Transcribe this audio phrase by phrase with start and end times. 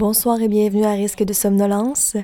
[0.00, 2.16] Bonsoir et bienvenue à Risque de somnolence,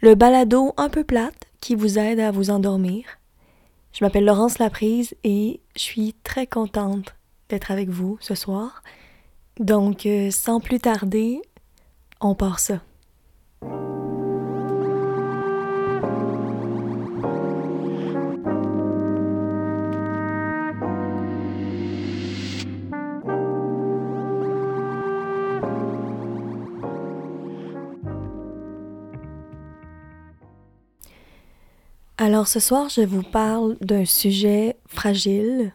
[0.00, 3.04] le balado un peu plate qui vous aide à vous endormir.
[3.92, 7.14] Je m'appelle Laurence Laprise et je suis très contente
[7.50, 8.82] d'être avec vous ce soir.
[9.60, 11.42] Donc, euh, sans plus tarder,
[12.22, 12.80] on part ça.
[32.20, 35.72] Alors ce soir, je vous parle d'un sujet fragile,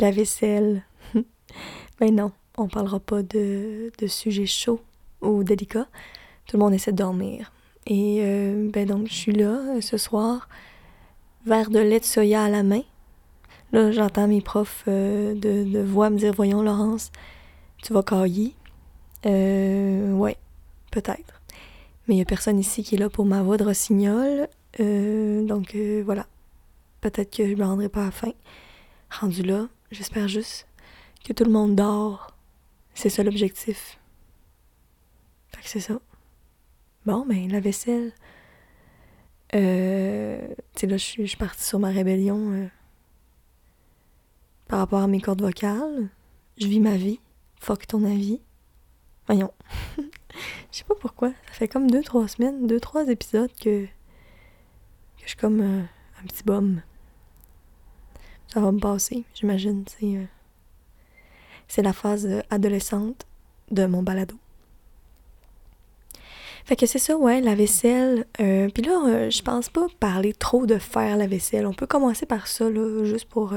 [0.00, 0.82] la vaisselle.
[2.00, 4.80] Mais non, on parlera pas de, de sujet chaud
[5.22, 5.86] ou délicat.
[6.48, 7.52] Tout le monde essaie de dormir.
[7.86, 10.48] Et euh, ben donc, je suis là euh, ce soir,
[11.46, 12.82] verre de lait de soya à la main.
[13.70, 17.12] Là, j'entends mes profs euh, de, de, voix me dire Voyons, Laurence,
[17.80, 18.54] tu vas cailler.
[19.24, 20.36] Euh, ouais,
[20.90, 21.40] peut-être.
[22.08, 24.48] Mais il n'y a personne ici qui est là pour ma voix de rossignol.
[24.80, 26.26] Euh, donc euh, voilà.
[27.00, 28.32] Peut-être que je me rendrai pas à la fin.
[29.10, 30.66] Rendu là, j'espère juste
[31.24, 32.34] que tout le monde dort.
[32.94, 33.98] C'est ça l'objectif.
[35.54, 35.98] Fait que c'est ça.
[37.04, 38.12] Bon, ben, la vaisselle.
[39.54, 42.68] Euh, tu sais, là, je suis partie sur ma rébellion
[44.66, 46.08] par rapport à mes cordes vocales.
[46.58, 47.20] Je vis ma vie.
[47.60, 48.40] Fuck ton avis.
[49.26, 49.52] Voyons.
[50.72, 51.30] Je sais pas pourquoi.
[51.48, 53.86] Ça fait comme deux, trois semaines, deux, trois épisodes que
[55.26, 55.82] je suis comme euh,
[56.22, 56.80] un petit bum.
[58.46, 59.84] Ça va me passer, j'imagine.
[59.88, 60.24] C'est, euh,
[61.66, 63.26] c'est la phase euh, adolescente
[63.72, 64.36] de mon balado.
[66.64, 68.24] Fait que c'est ça, ouais, la vaisselle.
[68.34, 71.64] Puis là, je pense pas parler trop de faire la vaisselle.
[71.64, 72.68] On peut commencer par ça,
[73.04, 73.54] juste pour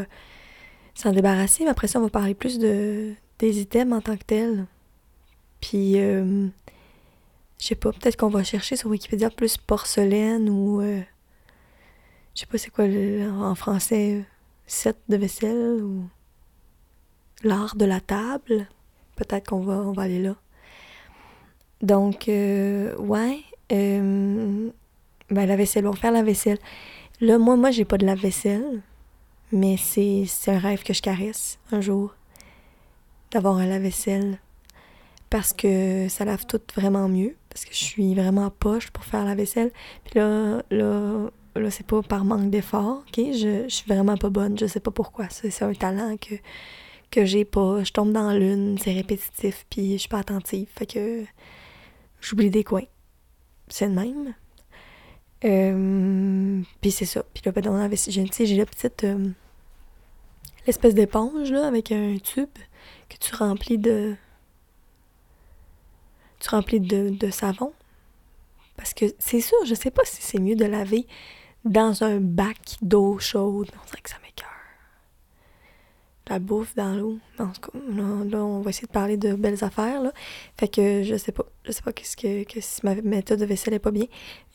[0.93, 1.63] s'en débarrasser.
[1.63, 4.67] Mais après ça, on va parler plus de des items en tant que tels.
[5.59, 6.49] Puis, je
[7.57, 10.79] sais pas, peut-être qu'on va chercher sur Wikipédia plus porcelaine ou
[12.35, 14.25] je sais pas c'est quoi en français,
[14.65, 16.07] set de vaisselle ou
[17.43, 18.67] l'art de la table.
[19.15, 20.35] Peut-être qu'on va, on va aller là.
[21.81, 23.39] Donc, euh, ouais.
[23.71, 24.69] Euh,
[25.29, 26.57] ben, la vaisselle, on va faire la vaisselle.
[27.21, 28.81] Là, moi, moi, j'ai pas de lave-vaisselle,
[29.51, 32.15] mais c'est, c'est un rêve que je caresse un jour,
[33.31, 34.39] d'avoir un lave-vaisselle.
[35.29, 39.25] Parce que ça lave tout vraiment mieux, parce que je suis vraiment poche pour faire
[39.25, 39.71] la vaisselle.
[40.05, 41.29] Puis là, là,
[41.69, 43.15] c'est pas par manque d'effort, ok?
[43.17, 45.27] Je, je, suis vraiment pas bonne, je sais pas pourquoi.
[45.29, 46.35] C'est un talent que,
[47.11, 47.83] que j'ai pas.
[47.83, 50.67] Je tombe dans l'une, c'est répétitif, puis je suis pas attentive.
[50.75, 51.23] Fait que
[52.21, 52.85] j'oublie des coins.
[53.67, 54.33] C'est le même.
[55.45, 57.23] Euh, puis c'est ça.
[57.33, 59.03] Puis là, ben, dans la j'ai la petite.
[59.03, 59.29] Euh,
[60.67, 62.49] l'espèce d'éponge, là, avec un tube
[63.09, 64.15] que tu remplis de.
[66.39, 67.73] Tu remplis de, de savon.
[68.77, 71.05] Parce que c'est sûr, je sais pas si c'est mieux de laver
[71.65, 73.69] dans un bac d'eau chaude.
[73.81, 74.47] On dirait que ça m'écœure.
[76.27, 77.17] La bouffe dans l'eau.
[77.39, 80.11] En tout cas, là, on va essayer de parler de belles affaires, là.
[80.57, 81.45] Fait que je sais pas.
[81.63, 84.05] Je sais pas qu'est-ce que, que si ma méthode de vaisselle est pas bien.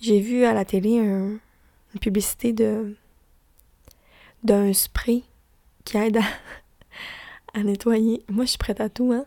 [0.00, 1.38] J'ai vu à la télé un,
[1.94, 2.94] une publicité de
[4.44, 5.24] d'un spray
[5.84, 6.22] qui aide à,
[7.58, 8.24] à, nettoyer.
[8.28, 9.26] Moi, je suis prête à tout, hein.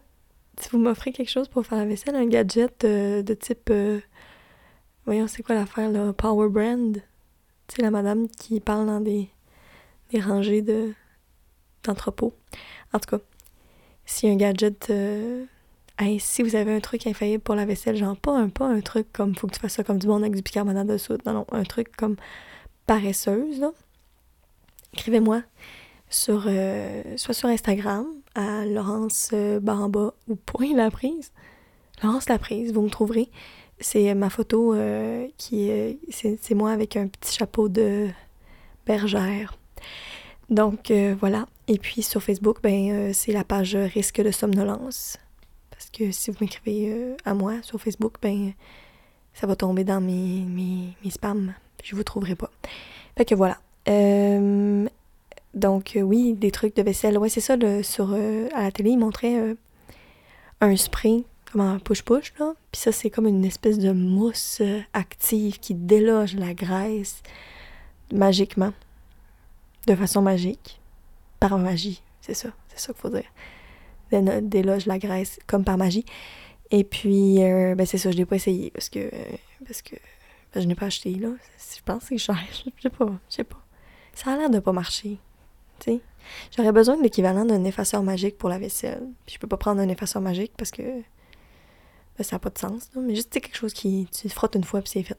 [0.59, 3.69] Si vous m'offrez quelque chose pour faire la vaisselle, un gadget euh, de type...
[3.69, 3.99] Euh,
[5.05, 6.13] voyons, c'est quoi l'affaire, là?
[6.13, 7.01] Power Brand?
[7.75, 9.29] Sais, la madame qui parle dans des,
[10.19, 10.93] rangées de,
[11.83, 12.33] d'entrepôts.
[12.93, 13.23] En tout cas,
[14.05, 14.89] si un gadget.
[14.89, 15.45] Euh,
[16.19, 19.11] si vous avez un truc infaillible pour la vaisselle, genre pas un, pas un truc
[19.11, 21.21] comme faut que tu fasses ça comme du monde avec du bicarbonate de soude.
[21.25, 22.15] Non, non, un truc comme
[22.85, 23.71] paresseuse, là.
[24.93, 25.41] Écrivez-moi
[26.09, 28.05] sur euh, soit sur Instagram
[28.35, 31.31] à Laurence euh, Baramba ou Point la prise.
[32.03, 33.29] Laurence la prise, vous me trouverez.
[33.79, 35.99] C'est ma photo euh, qui est.
[36.09, 38.07] C'est moi avec un petit chapeau de
[38.85, 39.57] bergère.
[40.49, 41.47] Donc euh, voilà.
[41.67, 45.17] Et puis sur Facebook, ben euh, c'est la page risque de somnolence.
[45.69, 48.53] Parce que si vous m'écrivez à moi sur Facebook, ben
[49.33, 51.53] ça va tomber dans mes, mes, mes spams.
[51.83, 52.49] Je vous trouverai pas.
[53.15, 53.59] Fait que voilà.
[55.53, 57.17] Donc oui, des trucs de vaisselle.
[57.19, 57.55] Ouais, c'est ça.
[57.55, 59.55] Le, sur, à la télé, ils montraient
[60.61, 61.25] un spray
[61.63, 62.53] un push-push, là.
[62.71, 67.21] Puis ça, c'est comme une espèce de mousse euh, active qui déloge la graisse
[68.11, 68.73] magiquement.
[69.87, 70.81] De façon magique.
[71.39, 72.49] Par magie, c'est ça.
[72.67, 74.41] C'est ça qu'il faut dire.
[74.41, 76.05] Déloge la graisse comme par magie.
[76.71, 79.09] Et puis, euh, ben c'est ça, je l'ai pas essayé parce que,
[79.65, 79.95] parce que
[80.53, 81.29] ben, je n'ai pas acheté, là.
[81.57, 82.37] Je pense que c'est cher.
[82.51, 83.59] Je sais pas, je sais pas.
[84.13, 85.17] Ça a l'air de pas marcher,
[85.79, 86.01] tu sais?
[86.55, 89.07] J'aurais besoin de l'équivalent d'un effaceur magique pour la vaisselle.
[89.25, 90.81] Puis je peux pas prendre un effaceur magique parce que
[92.19, 94.07] Ça n'a pas de sens, mais juste quelque chose qui.
[94.11, 95.17] Tu frottes une fois puis c'est fait.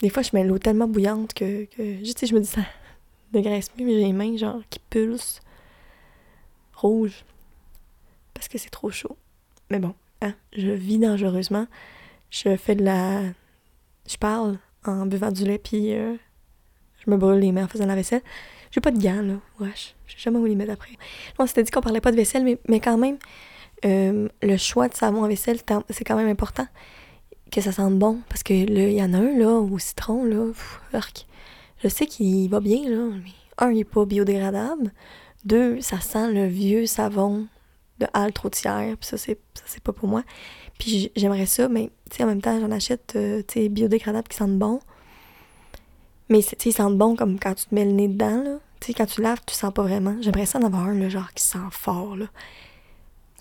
[0.00, 2.62] Des fois, je mets l'eau tellement bouillante que, que juste, je me dis ça
[3.32, 5.40] dégraisse mieux, mais j'ai les mains genre qui pulsent
[6.74, 7.24] rouge
[8.34, 9.16] parce que c'est trop chaud.
[9.70, 11.66] Mais bon, hein, je vis dangereusement.
[12.30, 13.22] Je fais de la.
[14.08, 16.14] Je parle en buvant du lait puis euh,
[17.04, 18.22] je me brûle les mains en faisant la vaisselle.
[18.70, 19.34] J'ai pas de gants, là.
[19.60, 19.94] Wesh.
[20.06, 20.92] Je sais jamais où les mettre après.
[21.38, 23.18] On s'était dit qu'on parlait pas de vaisselle, mais, mais quand même,
[23.84, 25.58] euh, le choix de savon à vaisselle,
[25.90, 26.66] c'est quand même important
[27.50, 28.20] que ça sente bon.
[28.28, 30.52] Parce que là, il y en a un, là, au citron, là.
[31.82, 34.92] Je sais qu'il va bien, là, mais un, il est pas biodégradable.
[35.44, 37.46] Deux, ça sent le vieux savon
[37.98, 38.96] de halte routière.
[38.98, 40.22] Puis ça, c'est, ça, c'est pas pour moi.
[40.78, 44.28] Puis j'aimerais ça, mais tu sais, en même temps, j'en achète, euh, tu sais, biodégradables
[44.28, 44.80] qui sentent bon.
[46.28, 48.58] Mais tu sais, ils sentent bon comme quand tu te mets le nez dedans, là.
[48.80, 50.16] Tu sais, quand tu laves, tu sens pas vraiment.
[50.20, 52.26] J'aimerais ça en avoir un, le genre, qui sent fort, là.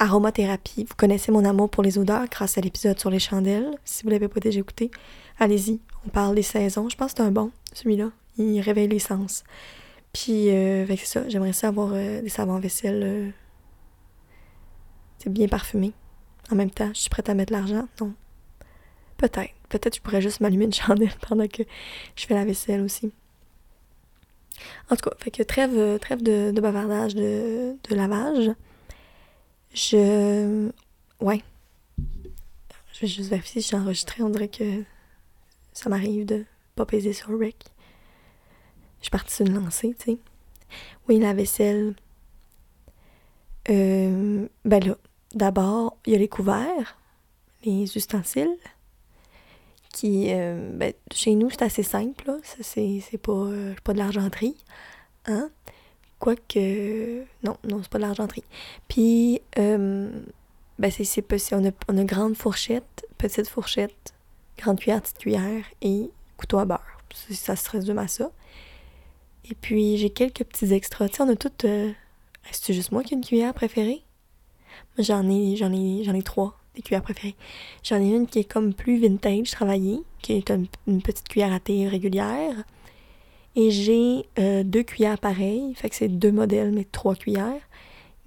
[0.01, 0.83] Aromathérapie.
[0.89, 3.69] Vous connaissez mon amour pour les odeurs grâce à l'épisode sur les chandelles.
[3.85, 4.89] Si vous l'avez pas déjà écouté,
[5.37, 5.79] allez-y.
[6.07, 6.89] On parle des saisons.
[6.89, 8.09] Je pense que c'est un bon, celui-là.
[8.39, 9.43] Il réveille les sens.
[10.11, 11.29] Puis, euh, c'est ça.
[11.29, 13.29] J'aimerais ça avoir euh, des savons vaisselle euh,
[15.27, 15.93] bien parfumés.
[16.51, 17.87] En même temps, je suis prête à mettre l'argent?
[18.01, 18.15] Non.
[19.17, 19.53] Peut-être.
[19.69, 21.61] Peut-être je pourrais juste m'allumer une chandelle pendant que
[22.15, 23.11] je fais la vaisselle aussi.
[24.89, 28.51] En tout cas, fait que trêve, trêve de, bavardage, de lavage.
[29.73, 30.71] Je.
[31.19, 31.41] Ouais.
[32.93, 34.23] Je vais juste vérifier si j'ai enregistré.
[34.23, 34.83] On dirait que
[35.73, 36.45] ça m'arrive de
[36.75, 37.65] pas peser sur Rick.
[38.99, 40.17] Je suis partie sur une lancée, tu sais.
[41.07, 41.95] Oui, la vaisselle.
[43.69, 44.97] Euh, ben là,
[45.33, 46.97] d'abord, il y a les couverts,
[47.63, 48.57] les ustensiles,
[49.93, 52.37] qui, euh, ben, chez nous, c'est assez simple, là.
[52.43, 54.55] C'est, pas, euh, pas de l'argenterie,
[55.25, 55.49] hein.
[56.21, 58.43] Quoique, non, non, c'est pas de l'argenterie.
[58.87, 60.07] Puis, euh,
[60.77, 64.13] ben, c'est, c'est, on, a, on a grande fourchette, petite fourchette,
[64.55, 66.99] grande cuillère, petite cuillère et couteau à beurre.
[67.31, 68.29] Ça se résume à ça.
[69.49, 71.09] Et puis, j'ai quelques petits extras.
[71.09, 71.65] Tu sais, on a toutes.
[71.65, 71.91] Euh...
[72.51, 74.03] C'est juste moi qui ai une cuillère préférée?
[74.99, 77.35] J'en ai, j'en ai, j'en ai trois, des cuillères préférées.
[77.81, 81.59] J'en ai une qui est comme plus vintage, travaillée, qui est une, petite cuillère à
[81.59, 82.63] thé régulière.
[83.55, 87.61] Et j'ai euh, deux cuillères pareilles, fait que c'est deux modèles, mais trois cuillères.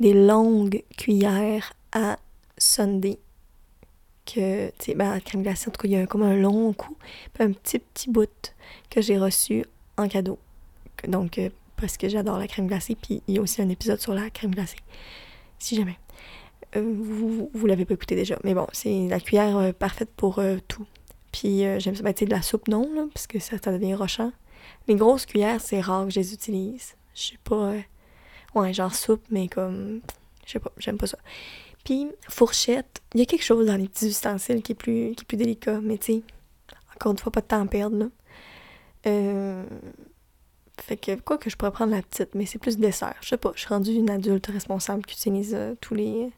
[0.00, 2.18] Des longues cuillères à
[2.58, 3.18] Sunday.
[4.26, 6.36] Que, tu sais, ben, à crème glacée, en tout cas, il y a comme un
[6.36, 6.96] long cou.
[7.32, 8.54] Puis un petit, petit bout
[8.90, 9.64] que j'ai reçu
[9.96, 10.38] en cadeau.
[11.06, 12.94] Donc, euh, parce que j'adore la crème glacée.
[12.94, 14.78] Puis il y a aussi un épisode sur la crème glacée.
[15.58, 15.98] Si jamais.
[16.76, 18.38] Euh, vous, vous l'avez pas écouté déjà.
[18.44, 20.86] Mais bon, c'est la cuillère parfaite pour tout.
[21.30, 22.02] Puis j'aime ça.
[22.02, 24.32] Ben, de la soupe, non, là, parce que ça, ça devient rochant.
[24.88, 26.94] Les grosses cuillères, c'est rare que je les utilise.
[27.14, 27.72] Je sais pas.
[28.54, 30.00] ouais, genre soupe, mais comme.
[30.46, 31.18] Je sais pas, j'aime pas ça.
[31.84, 35.80] Puis, fourchette, il y a quelque chose dans les petits ustensiles qui est plus, délicat.
[35.82, 36.22] Mais tu
[36.96, 38.06] encore une fois, pas de temps à perdre, là.
[39.06, 39.64] Euh,
[40.80, 43.14] fait que quoi que je pourrais prendre la petite, mais c'est plus dessert.
[43.20, 46.30] Je sais pas, je suis rendue une adulte responsable qui utilise euh, tous les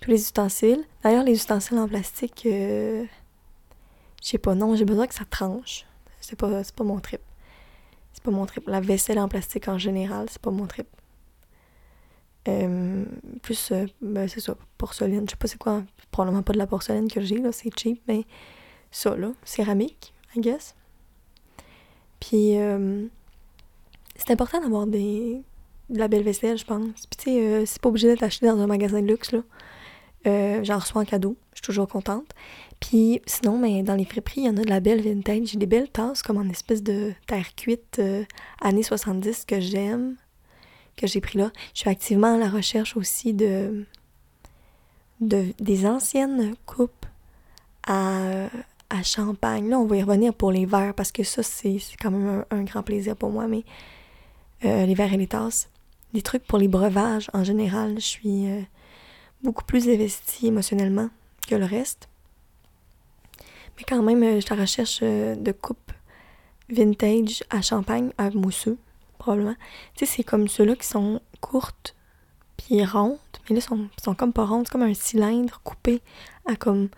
[0.00, 0.84] tous les ustensiles.
[1.02, 3.04] D'ailleurs, les ustensiles en plastique, euh,
[4.22, 5.86] je sais pas, non, j'ai besoin que ça tranche.
[6.20, 7.20] C'est pas, pas mon trip.
[8.14, 8.66] C'est pas mon trip.
[8.66, 10.86] La vaisselle en plastique en général, c'est pas mon trip.
[12.48, 13.04] Euh,
[13.42, 15.26] plus, ben c'est ça, porcelaine.
[15.26, 18.00] Je sais pas c'est quoi, probablement pas de la porcelaine que j'ai, là, c'est cheap,
[18.08, 18.24] mais
[18.90, 20.74] ça, là, céramique, I guess.
[22.20, 22.56] Puis,
[24.16, 25.42] c'est important d'avoir des
[25.90, 27.06] de la belle vaisselle, je pense.
[27.06, 29.40] Puis tu sais, euh, c'est pas obligé d'être acheté dans un magasin de luxe, là.
[30.26, 32.30] Euh, j'en reçois en cadeau, je suis toujours contente.
[32.80, 35.48] Puis sinon, mais dans les friperies, il y en a de la belle vintage.
[35.48, 38.24] J'ai des belles tasses comme en espèce de terre cuite euh,
[38.60, 40.16] années 70 que j'aime,
[40.96, 41.50] que j'ai pris là.
[41.72, 43.84] Je suis activement à la recherche aussi de,
[45.20, 47.06] de des anciennes coupes
[47.86, 48.48] à,
[48.90, 49.68] à champagne.
[49.68, 52.56] Là, on va y revenir pour les verres parce que ça, c'est quand même un,
[52.58, 53.46] un, grand plaisir pour moi.
[53.46, 53.64] Mais
[54.64, 55.68] euh, les verres et les tasses.
[56.12, 57.94] Des trucs pour les breuvages en général.
[57.96, 58.60] Je suis euh,
[59.42, 61.10] beaucoup plus investie émotionnellement
[61.48, 62.08] que le reste.
[63.76, 65.92] Mais quand même, euh, je la recherche de coupes
[66.68, 68.78] vintage à champagne à mousseux,
[69.18, 69.56] probablement.
[69.96, 71.94] Tu sais, c'est comme ceux-là qui sont courtes
[72.56, 73.18] puis rondes.
[73.48, 74.66] Mais là, sont, sont comme pas rondes.
[74.66, 76.00] C'est comme un cylindre coupé
[76.46, 76.88] à comme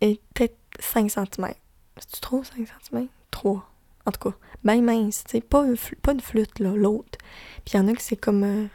[0.00, 1.54] peut-être 5 cm.
[1.98, 3.08] C'est-tu trop 5 cm?
[3.30, 3.68] 3.
[4.04, 5.64] En tout cas, bien mince, tu sais, pas,
[6.02, 7.18] pas une flûte, là, l'autre.
[7.64, 8.66] Puis il y en a que c'est comme euh,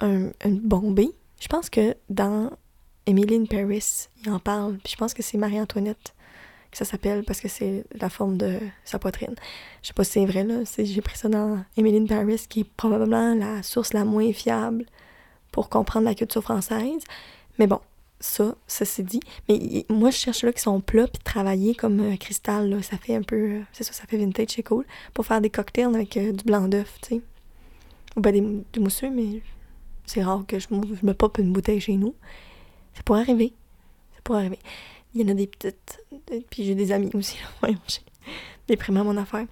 [0.00, 1.10] un, une bombée.
[1.40, 2.50] Je pense que dans
[3.06, 4.78] Emily Paris, il en parle.
[4.78, 6.14] Puis je pense que c'est Marie-Antoinette
[6.70, 9.34] que ça s'appelle parce que c'est la forme de sa poitrine.
[9.82, 10.62] Je sais pas si c'est vrai, là.
[10.78, 11.64] J'ai pris ça dans
[12.08, 14.86] Paris, qui est probablement la source la moins fiable
[15.50, 17.02] pour comprendre la culture française.
[17.58, 17.80] Mais bon,
[18.20, 19.20] ça, ça c'est dit.
[19.48, 22.82] Mais moi, je cherche là qui sont plats puis travaillés comme euh, cristal, là.
[22.82, 23.36] Ça fait un peu.
[23.36, 24.84] Euh, c'est ça, ça fait vintage, c'est cool.
[25.12, 27.20] Pour faire des cocktails avec euh, du blanc d'œuf, tu sais.
[28.16, 28.40] Ou ben des,
[28.72, 29.40] du mousseux, mais
[30.06, 32.14] c'est rare que je, je me pop une bouteille chez nous.
[32.94, 33.52] Ça pourrait arriver.
[34.14, 34.58] Ça pourrait arriver.
[35.14, 36.04] Il y en a des petites.
[36.50, 37.48] Puis j'ai des amis aussi, là.
[37.60, 38.00] Voyons, j'ai
[38.68, 39.46] déprimé mon affaire.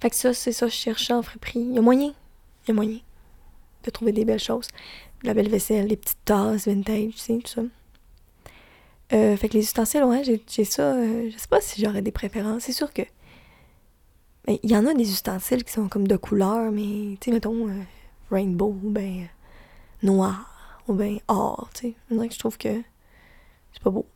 [0.00, 1.60] Fait que ça, c'est ça, je cherche en friperie.
[1.60, 2.12] Il y a moyen.
[2.64, 2.98] Il y a moyen
[3.84, 4.68] de trouver des belles choses
[5.22, 7.62] la belle vaisselle, les petites tasses vintage, tu sais, tout ça.
[9.12, 10.94] Euh, fait que les ustensiles, ouais, j'ai ça.
[10.94, 12.64] Euh, je sais pas si j'aurais des préférences.
[12.64, 13.02] C'est sûr que.
[14.46, 17.30] Ben, il y en a des ustensiles qui sont comme de couleur, mais, tu sais,
[17.32, 17.82] mettons, euh,
[18.30, 19.28] rainbow, ben,
[20.02, 20.55] noir,
[20.88, 21.94] ou ben, or, tu sais.
[22.10, 22.82] Je je trouve que
[23.72, 24.06] c'est pas beau.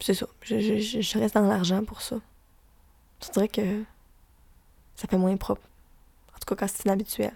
[0.00, 0.26] C'est ça.
[0.42, 2.20] Je, je, je, reste dans l'argent pour ça.
[3.22, 3.82] Je dirais que
[4.94, 5.62] ça fait moins propre.
[6.34, 7.32] En tout cas, quand c'est inhabituel.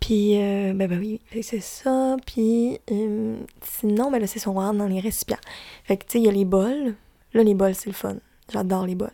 [0.00, 2.16] Puis, euh, ben, ben oui, c'est ça.
[2.24, 5.40] Puis, euh, sinon, ben là, c'est son rare dans les récipients.
[5.84, 6.94] Fait que, tu sais, il y a les bols.
[7.34, 8.16] Là, les bols, c'est le fun.
[8.50, 9.12] J'adore les bols.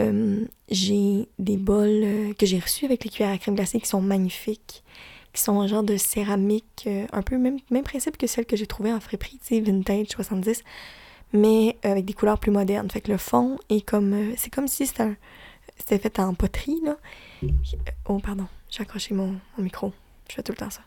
[0.00, 4.00] Euh, j'ai des bols que j'ai reçus avec les cuillères à crème glacée qui sont
[4.00, 4.82] magnifiques,
[5.32, 8.66] qui sont un genre de céramique, un peu même, même principe que celle que j'ai
[8.66, 10.62] trouvée en friperie, tu sais, vintage 70,
[11.32, 12.90] mais avec des couleurs plus modernes.
[12.90, 14.34] Fait que le fond est comme.
[14.36, 16.96] c'est comme si c'était fait en poterie, là.
[18.06, 19.92] Oh, pardon, j'ai accroché mon micro.
[20.28, 20.82] Je fais tout le temps ça.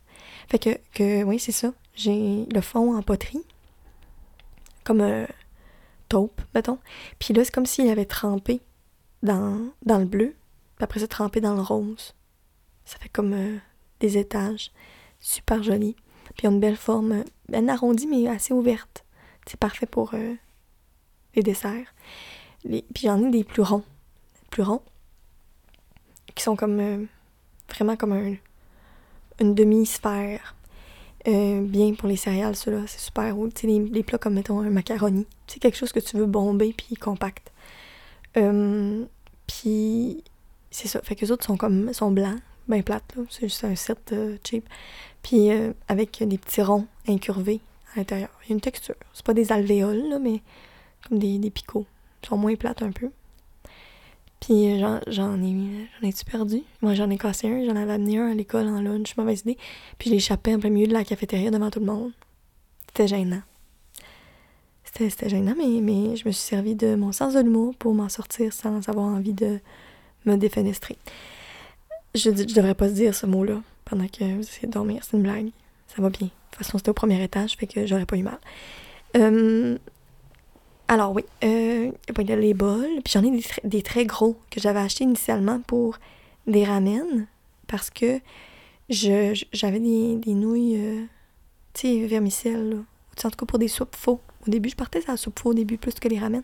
[0.49, 1.73] Fait que, que oui, c'est ça.
[1.95, 3.43] J'ai le fond en poterie,
[4.83, 5.27] comme
[6.11, 6.79] taupe, mettons.
[7.19, 8.61] Puis là, c'est comme s'il avait trempé
[9.23, 10.35] dans, dans le bleu,
[10.75, 12.13] puis après ça, trempé dans le rose.
[12.85, 13.57] Ça fait comme euh,
[14.01, 14.71] des étages.
[15.19, 15.95] Super joli.
[16.35, 19.05] Puis il a une belle forme, bien arrondie, mais assez ouverte.
[19.45, 20.33] C'est parfait pour euh,
[21.35, 21.93] les desserts.
[22.63, 22.83] Les...
[22.93, 23.83] Puis j'en ai des plus ronds.
[24.49, 24.83] Plus ronds.
[26.35, 26.79] Qui sont comme.
[26.79, 27.05] Euh,
[27.69, 28.35] vraiment comme un
[29.39, 30.55] une demi-sphère.
[31.27, 33.35] Euh, bien pour les céréales, cela, c'est super.
[33.63, 35.25] Les, les plats comme, mettons, un macaroni.
[35.47, 37.51] C'est quelque chose que tu veux bomber puis compact.
[38.33, 40.23] Puis,
[40.69, 41.01] c'est ça.
[41.01, 43.23] Fait que les autres sont comme, sont blancs, bien plates, là.
[43.29, 44.67] C'est juste un set euh, cheap.
[45.23, 45.49] Puis,
[45.87, 47.61] avec des petits ronds incurvés
[47.93, 48.29] à l'intérieur.
[48.43, 48.95] Il y a une texture.
[49.13, 50.41] C'est pas des alvéoles, là, mais
[51.07, 51.85] comme des, des picots.
[52.23, 53.11] Ils sont moins plates un peu.
[54.41, 56.63] Puis j'en, j'en ai, j'en ai-tu perdu?
[56.81, 57.63] Moi, j'en ai cassé un.
[57.63, 59.57] J'en avais amené un à l'école en lunch, mauvaise idée.
[59.99, 62.11] Puis je l'ai échappé en plein milieu de la cafétéria devant tout le monde.
[62.87, 63.43] C'était gênant.
[64.83, 67.93] C'était, c'était gênant, mais, mais je me suis servi de mon sens de l'humour pour
[67.93, 69.59] m'en sortir sans avoir envie de
[70.25, 70.97] me défenestrer.
[72.15, 75.03] Je, je devrais pas se dire ce mot-là pendant que vous essayez de dormir.
[75.03, 75.49] C'est une blague.
[75.87, 76.27] Ça va bien.
[76.27, 78.39] De toute façon, c'était au premier étage, fait que j'aurais pas eu mal.
[79.17, 79.77] Euh,
[80.87, 84.59] alors oui, euh, il y a les bols, puis j'en ai des, très gros que
[84.59, 85.97] j'avais achetés initialement pour
[86.47, 87.27] des ramen
[87.67, 88.19] parce que
[88.89, 91.03] j'avais des, des nouilles, euh,
[91.73, 92.83] tu sais, vermicelles,
[93.23, 94.19] en tout cas pour des soupes faux.
[94.45, 96.43] Au début, je partais à la soupe faux au début plus que les ramen.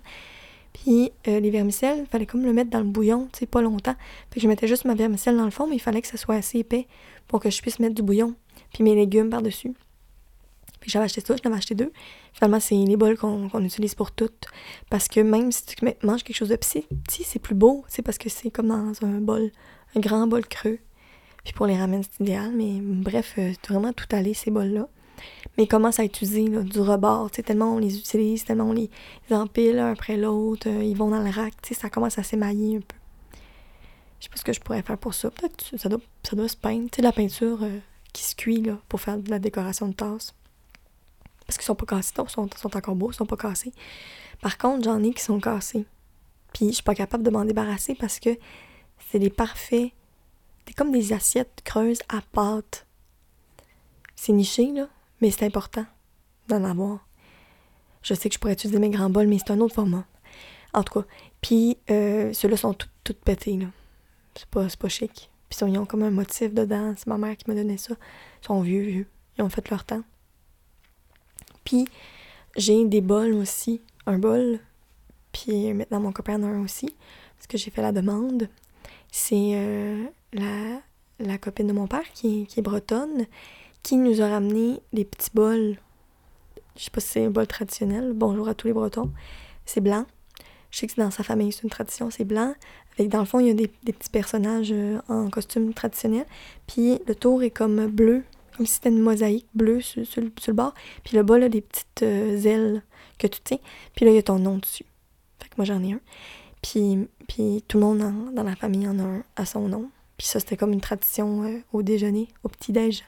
[0.73, 3.61] Puis euh, les vermicelles, il fallait comme le mettre dans le bouillon, tu sais, pas
[3.61, 3.95] longtemps.
[4.31, 6.17] Fait que je mettais juste ma vermicelle dans le fond, mais il fallait que ça
[6.17, 6.87] soit assez épais
[7.27, 8.35] pour que je puisse mettre du bouillon.
[8.73, 9.73] Puis mes légumes par-dessus
[10.87, 11.91] j'avais acheté ça, j'en avais acheté deux.
[12.33, 14.45] Finalement, c'est les bols qu'on utilise pour toutes.
[14.89, 16.85] Parce que même si tu manges quelque chose de petit,
[17.23, 17.83] c'est plus beau.
[17.87, 19.51] C'est parce que c'est comme dans un bol,
[19.95, 20.79] un grand bol creux.
[21.43, 22.51] Puis pour les ramen, c'est idéal.
[22.55, 24.87] Mais bref, euh, vraiment tout aller, ces bols-là.
[25.57, 27.31] Mais ils commencent à utiliser du rebord.
[27.31, 28.89] Tellement on les utilise, tellement on les,
[29.31, 30.69] empile un après l'autre.
[30.69, 31.53] Euh, ils vont dans le rack.
[31.71, 32.95] Ça commence à s'émailler un peu.
[34.19, 35.29] Je sais pas ce que je pourrais faire pour ça.
[35.29, 36.89] Peut-être que ça doit, ça doit se peindre.
[36.91, 37.79] Tu la peinture euh,
[38.13, 40.33] qui se cuit là, pour faire de la décoration de tasse.
[41.45, 43.71] Parce qu'ils sont pas cassés, ils sont, sont encore beaux, ils sont pas cassés.
[44.41, 45.85] Par contre, j'en ai qui sont cassés.
[46.53, 48.37] Puis je suis pas capable de m'en débarrasser parce que
[49.09, 49.91] c'est des parfaits.
[50.67, 52.85] C'est comme des assiettes creuses à pâte.
[54.15, 54.89] C'est niché, là,
[55.21, 55.85] mais c'est important
[56.47, 57.07] d'en avoir.
[58.01, 60.05] Je sais que je pourrais utiliser mes grands bols, mais c'est un autre format.
[60.73, 61.07] En tout cas.
[61.41, 63.67] Puis euh, ceux-là sont toutes pétés, là.
[64.35, 65.29] C'est pas, pas chic.
[65.49, 66.93] Puis ils ont comme un motif dedans.
[66.95, 67.95] C'est ma mère qui m'a donné ça.
[68.43, 69.07] Ils sont vieux, vieux.
[69.37, 70.03] Ils ont fait leur temps.
[71.63, 71.87] Puis
[72.55, 73.81] j'ai des bols aussi.
[74.05, 74.59] Un bol.
[75.31, 76.95] Puis maintenant mon copain en a un aussi.
[77.35, 78.49] Parce que j'ai fait la demande.
[79.11, 80.81] C'est euh, la,
[81.19, 83.25] la, copine de mon père qui, qui, est bretonne
[83.83, 85.77] qui nous a ramené des petits bols.
[86.75, 88.13] Je sais pas si c'est un bol traditionnel.
[88.13, 89.11] Bonjour à tous les Bretons.
[89.65, 90.05] C'est blanc.
[90.71, 92.53] Je sais que c'est dans sa famille, c'est une tradition, c'est blanc.
[92.97, 96.25] Avec, dans le fond, il y a des, petits personnages euh, en costume traditionnel.
[96.67, 98.23] Puis le tour est comme bleu
[98.57, 100.73] comme si c'était une mosaïque bleue sur, le bord.
[101.03, 102.83] Puis le bas, là, des petites euh, ailes
[103.19, 103.59] que tu tiens.
[103.95, 104.85] Puis là, il y a ton nom dessus.
[105.39, 105.99] Fait que moi, j'en ai un.
[106.63, 109.89] Puis, puis tout le monde dans la famille en a un à son nom.
[110.17, 113.03] Puis ça, c'était comme une tradition euh, au déjeuner, au petit-déj.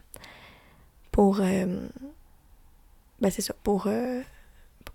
[1.11, 1.39] Pour.
[1.41, 1.87] euh,
[3.21, 4.21] ben, c'est ça, pour, euh,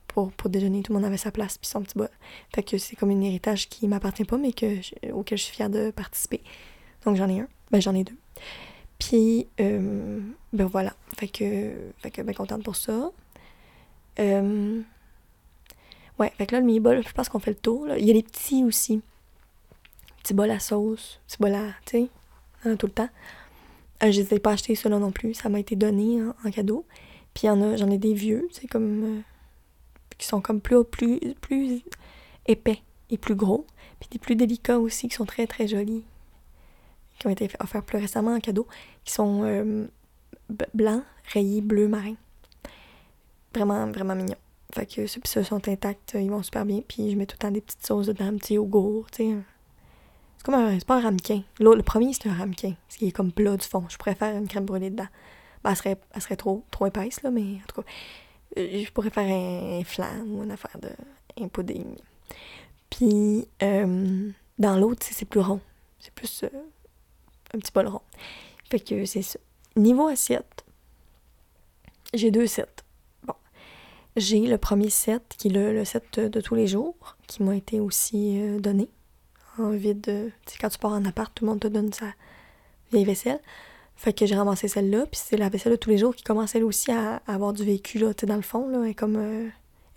[0.08, 0.82] pour, pour déjeuner.
[0.82, 2.08] Tout le monde avait sa place, puis son petit bol.
[2.54, 5.54] Fait que c'est comme un héritage qui m'appartient pas, mais que je- auquel je suis
[5.54, 6.40] fière de participer.
[7.04, 7.48] Donc j'en ai un.
[7.70, 8.16] Ben, j'en ai deux.
[8.98, 10.20] Puis, euh,
[10.52, 10.94] ben voilà.
[11.18, 13.10] Fait que, fait que, ben contente pour ça.
[14.20, 14.80] Euh,
[16.18, 17.86] ouais, fait que là, le mini-bol, je pense qu'on fait le tour.
[17.86, 17.98] là.
[17.98, 19.02] Il y a les petits aussi.
[20.22, 21.98] Petits bols à sauce, petits bols à, tu
[22.64, 23.08] sais, a tout le temps.
[24.04, 25.34] Euh, je les ai pas achetés, ceux-là non plus.
[25.34, 26.86] Ça m'a été donné en, en cadeau.
[27.32, 29.04] Puis j'en ai des vieux, c'est comme.
[29.04, 29.20] euh,
[30.18, 31.82] qui sont comme plus, plus, plus
[32.46, 32.80] épais
[33.10, 33.66] et plus gros.
[33.98, 36.04] Puis des plus délicats aussi, qui sont très, très jolis.
[37.18, 38.68] Qui ont été offerts plus récemment en cadeau.
[39.04, 39.86] Qui sont euh,
[40.74, 42.14] blancs, rayés bleu marin.
[43.54, 44.36] Vraiment, vraiment mignons.
[44.72, 46.80] Fait que ceux, ceux sont intacts, ils vont super bien.
[46.86, 49.36] Puis je mets tout le temps des petites sauces dedans, un petit yogourt, tu sais.
[50.36, 50.78] C'est comme un.
[50.78, 51.42] C'est pas un ramequin.
[51.58, 52.74] Le premier, c'est un ramequin.
[52.88, 53.84] Ce qui est comme plat du fond.
[53.88, 55.08] Je faire une crème brûlée dedans.
[55.62, 57.88] Ben, elle serait, serait trop, trop épaisse, là, mais en tout cas.
[58.58, 60.90] euh, Je pourrais faire un, un flan ou une affaire de.
[61.42, 61.86] un pudding.
[62.90, 65.60] Puis, euh, dans l'autre, c'est plus rond.
[65.98, 66.48] C'est plus euh,
[67.54, 68.02] un petit bol rond.
[68.70, 69.38] Fait que c'est ça.
[69.76, 70.64] Niveau assiette,
[72.12, 72.66] j'ai deux sets.
[73.26, 73.34] Bon.
[74.16, 77.80] J'ai le premier set, qui est le, set de tous les jours, qui m'a été
[77.80, 78.88] aussi donné.
[79.58, 80.04] En vide.
[80.08, 82.06] euh, Tu quand tu pars en appart, tout le monde te donne sa
[82.92, 83.40] vieille vaisselle.
[83.96, 86.54] Fait que j'ai ramassé celle-là, puis c'est la vaisselle de tous les jours qui commence
[86.54, 89.16] elle aussi à, avoir du vécu, là, tu sais, dans le fond, là, est comme
[89.16, 89.48] euh,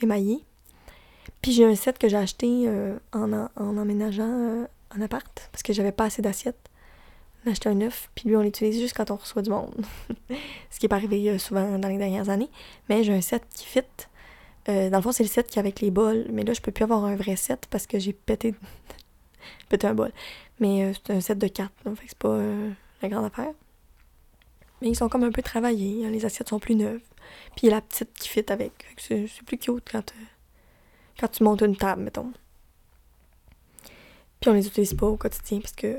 [0.02, 0.44] émaillée.
[1.42, 5.64] Puis j'ai un set que j'ai acheté euh, en, en, emménageant euh, en appart, parce
[5.64, 6.70] que j'avais pas assez d'assiettes.
[7.44, 9.74] On a acheté un neuf, puis lui, on l'utilise juste quand on reçoit du monde.
[10.70, 12.50] Ce qui est pas arrivé euh, souvent dans les dernières années.
[12.90, 13.82] Mais j'ai un set qui fit.
[14.68, 16.26] Dans le fond, c'est le set qui est avec les bols.
[16.30, 18.54] Mais là, je peux plus avoir un vrai set parce que j'ai pété,
[19.70, 20.12] pété un bol.
[20.60, 23.54] Mais euh, c'est un set de quatre, que c'est pas euh, la grande affaire.
[24.82, 26.06] Mais ils sont comme un peu travaillés.
[26.06, 27.02] hein, Les assiettes sont plus neuves.
[27.56, 28.74] Puis il y a la petite qui fit avec.
[28.98, 30.26] C'est plus cute quand, euh,
[31.20, 32.32] quand tu montes une table, mettons.
[34.40, 35.98] Puis on les utilise pas au quotidien parce que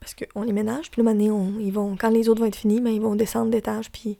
[0.00, 0.90] parce qu'on les ménage.
[0.90, 3.90] Puis on, ils vont, quand les autres vont être finis, ben, ils vont descendre d'étage.
[3.90, 4.18] Puis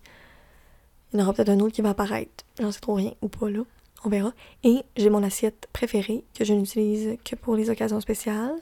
[1.13, 2.45] il y en aura peut-être un autre qui va apparaître.
[2.61, 3.61] J'en sais trop rien ou pas, là.
[4.05, 4.33] On verra.
[4.65, 8.57] Et j'ai mon assiette préférée que je n'utilise que pour les occasions spéciales.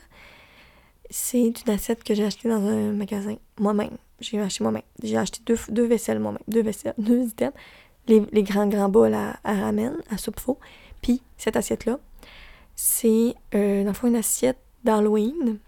[1.10, 3.96] C'est une assiette que j'ai achetée dans un magasin moi-même.
[4.20, 4.82] J'ai acheté moi-même.
[5.02, 6.42] J'ai acheté deux, deux vaisselles moi-même.
[6.48, 7.52] Deux vaisselles, deux items.
[8.08, 10.58] Les, les grands, grands bols à, ramen, à soupe faux.
[11.02, 11.98] Puis cette assiette-là,
[12.74, 15.58] c'est euh, dans le fond une assiette d'Halloween,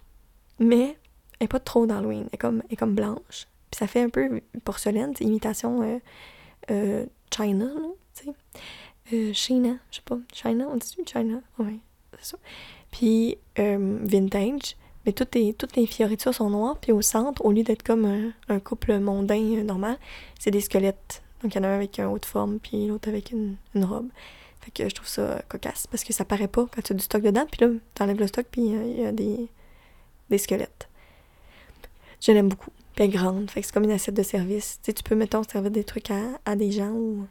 [0.59, 0.97] mais
[1.39, 2.23] elle n'est pas trop d'Halloween.
[2.29, 3.49] Elle est comme, est comme blanche.
[3.71, 5.99] Puis ça fait un peu porcelaine, c'est imitation euh,
[6.71, 7.71] euh, China,
[8.15, 8.33] tu sais.
[9.13, 10.19] Euh, China, je sais pas.
[10.33, 11.41] China, on dit China?
[11.59, 11.81] Oui,
[12.19, 12.39] c'est ça.
[12.91, 14.77] Puis euh, vintage.
[15.07, 16.77] Mais toutes les, toutes les fioritures sont noires.
[16.79, 19.99] Puis au centre, au lieu d'être comme un, couple mondain euh, normal,
[20.39, 21.23] c'est des squelettes.
[21.43, 23.57] Donc il y en a un avec un haut de forme, puis l'autre avec une,
[23.75, 24.09] une robe.
[24.61, 27.03] Fait que je trouve ça cocasse parce que ça paraît pas quand tu as du
[27.03, 27.47] stock dedans.
[27.51, 29.49] Puis là, t'enlèves le stock, puis il y a des,
[30.29, 30.89] des squelettes.
[32.21, 32.73] Je l'aime beaucoup.
[32.95, 33.51] Puis elle est grande.
[33.51, 34.81] Fait que c'est comme une assiette de service.
[34.83, 37.27] Tu sais, tu peux, mettons, servir des trucs à, à des gens ou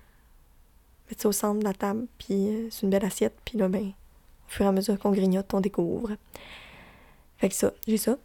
[1.09, 2.07] mettre ça au centre de la table.
[2.17, 3.37] Puis euh, c'est une belle assiette.
[3.45, 6.11] Puis là, ben, au fur et à mesure qu'on grignote, on découvre.
[7.37, 8.17] Fait que ça, j'ai ça.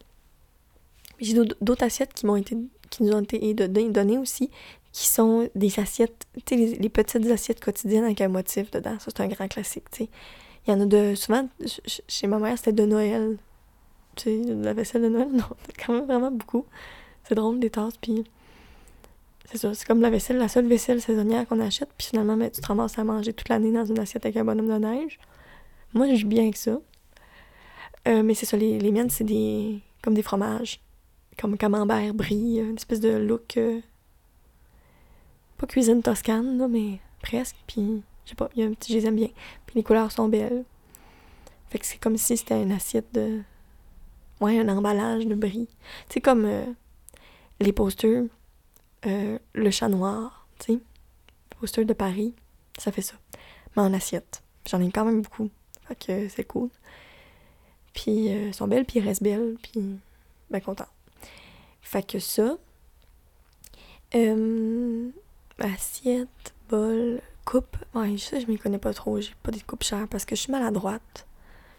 [1.21, 2.57] J'ai d'autres- assiettes qui m'ont été
[2.91, 4.51] qui nous ont été don- données aussi,
[4.93, 8.99] qui sont des assiettes, tu sais, les, petites assiettes quotidiennes avec un motif dedans.
[8.99, 10.11] Ça, c'est un grand classique, tu sais.
[10.67, 11.15] Il y en a de.
[11.15, 13.39] Souvent, ch- ch- chez ma mère, c'était de Noël.
[14.17, 15.45] Tu sais, de la vaisselle de Noël, non,
[15.85, 16.67] quand même vraiment beaucoup.
[17.25, 18.25] C'est drôle, des tasses, puis.
[19.51, 22.51] C'est ça, c'est comme la vaisselle, la seule vaisselle saisonnière qu'on achète, puis finalement, ben,
[22.51, 25.19] tu te ramasses à manger toute l'année dans une assiette avec un bonhomme de neige.
[25.95, 26.81] Moi, je vis bien avec ça.
[28.09, 29.81] Euh, mais c'est ça, les, les miennes, c'est des.
[30.03, 30.81] comme des fromages.
[31.39, 33.57] Comme camembert, brie, une espèce de look.
[33.57, 33.81] euh,
[35.59, 37.57] pas cuisine toscane, là, mais presque.
[37.67, 39.29] Puis, je sais pas, il y a un petit, je les aime bien.
[39.67, 40.65] Puis les couleurs sont belles.
[41.71, 43.41] Fait que c'est comme si c'était une assiette de.
[44.41, 45.69] Ouais, un emballage de brie.
[46.09, 46.65] C'est comme euh,
[47.61, 48.25] les posters,
[49.07, 50.73] euh, le chat noir, tu sais.
[50.73, 52.35] Les posters de Paris,
[52.79, 53.15] ça fait ça.
[53.77, 54.43] Mais en assiette.
[54.69, 55.51] J'en ai quand même beaucoup.
[55.89, 56.71] Fait que c'est cool.
[57.95, 59.99] Puis euh, elles sont belles, puis elles restent belles, puis
[60.51, 60.87] ben content.
[61.81, 62.57] Fait que ça.
[64.15, 65.11] Euh,
[65.59, 67.77] assiette, bol, coupe.
[67.95, 69.21] Ouais, ça, je m'y connais pas trop.
[69.21, 71.27] J'ai pas des coupes chères parce que je suis maladroite.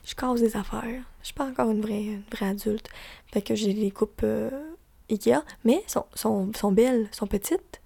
[0.06, 1.04] Je casse des affaires.
[1.22, 2.90] Je suis pas encore une vraie, vraie adulte.
[3.32, 4.73] Fait que j'ai des coupes euh,
[5.64, 7.82] Mais sont, sont, sont belles, sont petites,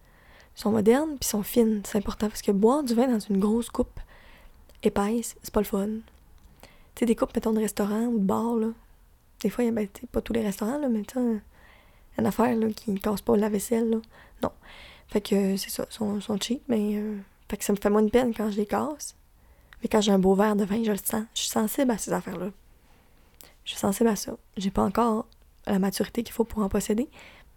[0.56, 1.82] sont modernes, puis sont fines.
[1.86, 4.00] C'est important parce que boire du vin dans une grosse coupe
[4.84, 5.88] épaisse, c'est pas le fun.
[5.88, 8.68] Tu sais, des coupes, mettons, de restaurant ou de bar, là.
[9.42, 12.56] Des fois, il y a, ben, pas tous les restaurants, là, mais tu une affaire,
[12.56, 13.98] là, qui ne casse pas la vaisselle, là.
[14.42, 14.52] Non.
[15.08, 16.98] Fait que c'est ça, sont, sont cheap, mais.
[16.98, 17.18] euh,
[17.50, 19.16] fait que ça me fait moins de peine quand je les casse.
[19.82, 21.24] Mais quand j'ai un beau verre de vin, je le sens.
[21.34, 22.50] Je suis sensible à ces affaires-là.
[23.64, 24.36] Je suis sensible à ça.
[24.58, 25.28] J'ai pas encore
[25.72, 27.10] la maturité qu'il faut pour en posséder,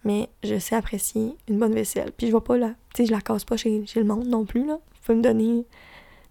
[0.04, 2.12] mais je sais apprécier une bonne vaisselle.
[2.16, 4.44] Puis je vois pas là, tu je la casse pas chez, chez le monde non
[4.44, 4.74] plus, là.
[4.74, 5.64] Vous pouvez me donner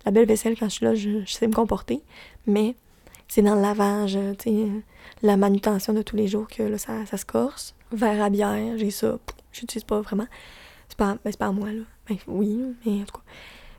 [0.06, 2.02] la belle vaisselle quand je suis là, je, sais me comporter,
[2.48, 2.76] mais
[3.28, 4.80] c'est dans le lavage, euh, euh,
[5.22, 7.76] la manutention de tous les jours que ça, ça se corse.
[7.92, 9.18] Verre à bière, j'ai ça,
[9.52, 10.28] j'utilise pas vraiment.
[10.88, 11.84] C'est pas, ben, pas à moi, là.
[12.08, 13.24] Ben oui, mais en tout cas.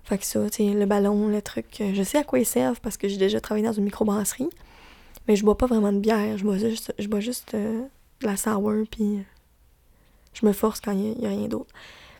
[0.04, 2.96] Fait que ça, le ballon, le truc, euh, je sais à quoi ils servent parce
[2.96, 4.48] que j'ai déjà travaillé dans une microbrasserie.
[5.30, 7.84] Mais je bois pas vraiment de bière, je bois juste, je bois juste euh,
[8.20, 9.22] de la sour, puis euh,
[10.32, 11.72] je me force quand il y, a rien d'autre.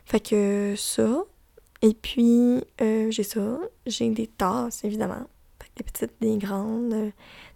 [0.05, 1.21] Fait que ça,
[1.81, 5.27] et puis euh, j'ai ça, j'ai des tasses, évidemment.
[5.75, 7.09] Des petites, des grandes, euh,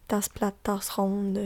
[0.10, 1.39] tasses plates, tasses rondes.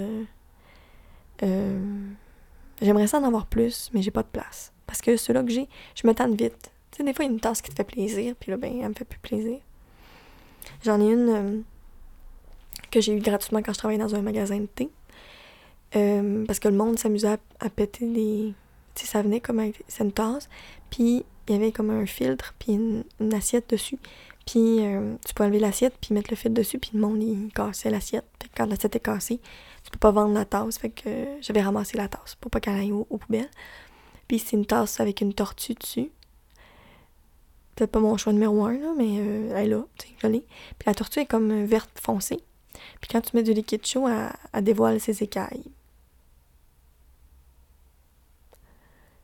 [2.81, 4.73] J'aimerais ça en avoir plus, mais j'ai pas de place.
[4.87, 6.71] Parce que ceux-là que j'ai, je me vite.
[6.89, 8.57] Tu sais, des fois, il y a une tasse qui te fait plaisir, puis là,
[8.57, 9.59] ben, elle me fait plus plaisir.
[10.81, 11.63] J'en ai une
[12.89, 14.89] que j'ai eue gratuitement quand je travaillais dans un magasin de thé.
[15.95, 18.53] Euh, parce que le monde s'amusait à, péter des.
[18.95, 20.49] Tu ça venait comme une tasse,
[20.89, 23.97] puis il y avait comme un filtre, puis une, assiette dessus.
[24.45, 27.51] Puis euh, tu peux enlever l'assiette, puis mettre le filtre dessus, puis le monde, il
[27.53, 28.25] cassait l'assiette.
[28.41, 29.39] Fait que quand l'assiette est cassée,
[29.83, 30.77] tu peux pas vendre la tasse.
[30.77, 33.49] Fait que euh, j'avais ramassé la tasse pour pas qu'elle aille aux, aux poubelles.
[34.27, 36.11] Puis c'est une tasse avec une tortue dessus.
[37.75, 40.13] Peut-être pas mon choix numéro un, là, mais euh, elle est là, tu sais.
[40.19, 40.43] Puis
[40.85, 42.41] la tortue est comme verte foncée.
[43.01, 45.65] Puis quand tu mets du liquide chaud, elle, dévoile ses écailles.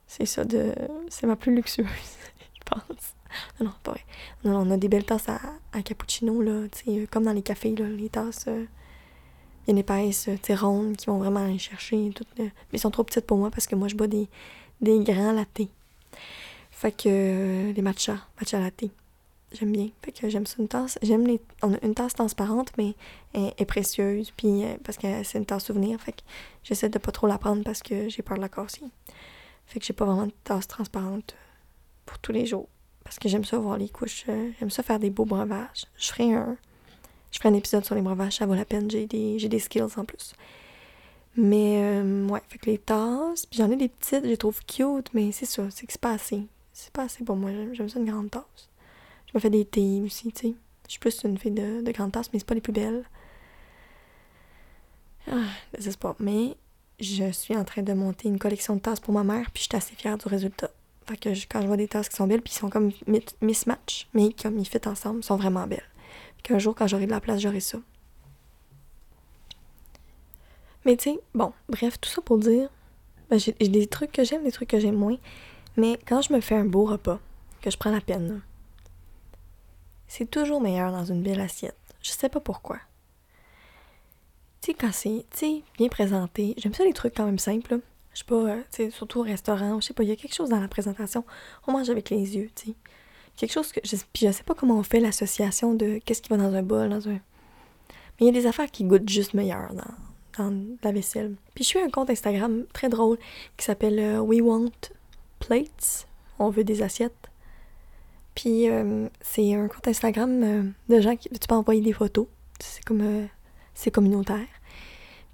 [0.07, 0.73] C'est ça de.
[1.09, 1.87] C'est ma plus luxueuse,
[2.53, 3.13] je pense.
[3.59, 4.05] Non, non, pas vrai.
[4.43, 7.75] Non, on a des belles tasses à, cappuccino, là, tu euh, comme dans les cafés,
[7.75, 8.65] là, les tasses euh,
[9.65, 12.11] bien épaisses, euh, tu rondes, qui vont vraiment aller chercher.
[12.15, 14.27] Tout, euh, mais elles sont trop petites pour moi parce que moi, je bois des,
[14.81, 15.69] des grands lattés.
[16.71, 18.85] Fait que euh, les matchas, matcha latte.
[19.57, 19.89] J'aime bien.
[20.01, 20.99] Fait que j'aime ça une tasse.
[21.01, 21.39] J'aime les.
[21.61, 22.93] On a une tasse transparente, mais
[23.33, 24.31] elle est précieuse.
[24.35, 25.99] Puis euh, parce que c'est une tasse souvenir.
[25.99, 26.21] Fait que
[26.63, 28.83] j'essaie de pas trop la prendre parce que j'ai peur de la casser.
[29.65, 31.35] Fait que j'ai pas vraiment de tasse transparente
[32.05, 32.67] pour tous les jours.
[33.03, 34.25] Parce que j'aime ça voir les couches.
[34.29, 35.85] euh, j'aime ça faire des beaux breuvages.
[35.97, 36.57] Je ferai un.
[37.31, 38.89] Je ferai un épisode sur les breuvages, ça vaut la peine.
[38.89, 40.33] J'ai des, j'ai des skills en plus.
[41.37, 43.45] Mais euh, ouais, fait que les tasses.
[43.45, 46.01] Puis j'en ai des petites, je les trouve cute, mais c'est ça, c'est que c'est
[46.01, 46.47] pas assez.
[46.71, 47.51] C'est pas assez pour moi.
[47.73, 48.69] J'aime ça une grande tasse.
[49.35, 50.53] Je me fais des thés aussi, tu sais.
[50.85, 53.03] Je suis plus une fille de, de grande tasse, mais c'est pas les plus belles.
[55.29, 55.43] Ah,
[55.73, 56.15] désespoir.
[56.19, 56.55] Mais
[57.01, 59.67] je suis en train de monter une collection de tasses pour ma mère, puis je
[59.67, 60.69] suis assez fière du résultat.
[61.05, 63.25] Fait que quand je vois des tasses qui sont belles, puis ils sont comme mi-
[63.41, 65.83] mismatch, mais comme ils fit ensemble, sont vraiment belles.
[66.37, 67.79] Puis qu'un jour, quand j'aurai de la place, j'aurai ça.
[70.85, 72.69] Mais tu sais, bon, bref, tout ça pour dire,
[73.29, 75.17] ben, j'ai des trucs que j'aime, des trucs que j'aime moins.
[75.75, 77.19] Mais quand je me fais un beau repas,
[77.61, 78.41] que je prends la peine,
[80.07, 81.77] c'est toujours meilleur dans une belle assiette.
[82.01, 82.77] Je sais pas pourquoi.
[84.61, 87.79] Tu sais, quand c'est, tu bien présenté, j'aime ça les trucs quand même simples.
[88.13, 90.33] Je sais pas, euh, tu surtout au restaurant, je sais pas, il y a quelque
[90.33, 91.25] chose dans la présentation.
[91.67, 92.75] On mange avec les yeux, tu sais.
[93.35, 96.29] Quelque chose que, je, puis je sais pas comment on fait l'association de qu'est-ce qui
[96.29, 97.11] va dans un bol, dans un...
[97.11, 101.35] Mais il y a des affaires qui goûtent juste meilleur dans, dans la vaisselle.
[101.53, 103.17] Puis je suis un compte Instagram très drôle
[103.57, 104.71] qui s'appelle euh, We Want
[105.39, 106.07] Plates.
[106.39, 107.29] On veut des assiettes.
[108.35, 112.27] Puis euh, c'est un compte Instagram euh, de gens qui tu peux envoyer des photos.
[112.59, 113.25] C'est comme euh,
[113.73, 114.47] c'est communautaire.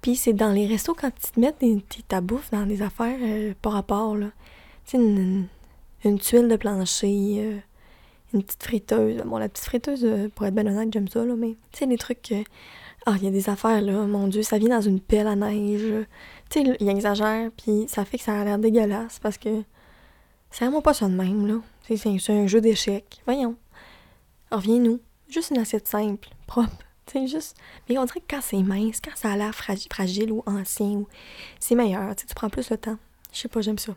[0.00, 3.18] Puis c'est dans les restos quand ils te mettent des, ta bouffe dans des affaires
[3.60, 4.28] par rapport là.
[4.84, 5.46] Tu une,
[6.04, 7.60] une, tuile de plancher,
[8.34, 9.22] une petite friteuse.
[9.24, 11.98] Bon la petite friteuse pour être ben honnête, j'aime ça là, mais tu sais des
[11.98, 12.34] trucs
[13.06, 15.36] ah, il y a des affaires là, mon dieu, ça vient dans une pelle à
[15.36, 16.06] neige.
[16.50, 19.62] Tu sais, il exagère puis ça fait que ça a l'air dégueulasse parce que
[20.50, 21.60] c'est vraiment pas ça de même, là.
[21.86, 23.20] C'est, c'est- c'est un jeu d'échecs.
[23.26, 23.56] Voyons.
[24.50, 25.00] Reviens-nous.
[25.28, 26.70] Juste une assiette simple, propre.
[27.10, 27.56] Sais, juste.
[27.88, 30.86] Mais on dirait que quand c'est mince, quand ça a l'air fragi- fragile ou ancien,
[30.88, 31.08] ou...
[31.58, 32.14] c'est meilleur.
[32.14, 32.96] Tu prends plus le temps.
[33.32, 33.94] Je sais pas, j'aime ça.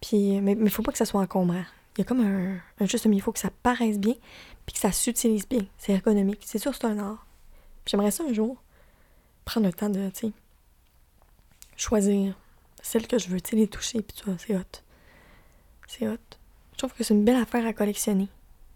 [0.00, 1.64] Puis, mais, mais faut pas que ça soit encombrant.
[1.96, 3.18] Il y a comme un, juste milieu.
[3.18, 4.14] Il faut que ça paraisse bien,
[4.66, 5.64] puis que ça s'utilise bien.
[5.78, 6.42] C'est ergonomique.
[6.44, 7.26] C'est sûr, c'est un art.
[7.86, 8.62] J'aimerais ça un jour
[9.44, 10.10] prendre le temps de,
[11.76, 12.34] choisir
[12.82, 14.62] celle que je veux, tu sais, les toucher, puis tout ça, c'est hot.
[15.88, 16.16] C'est hot.
[16.72, 18.28] Je trouve que c'est une belle affaire à collectionner.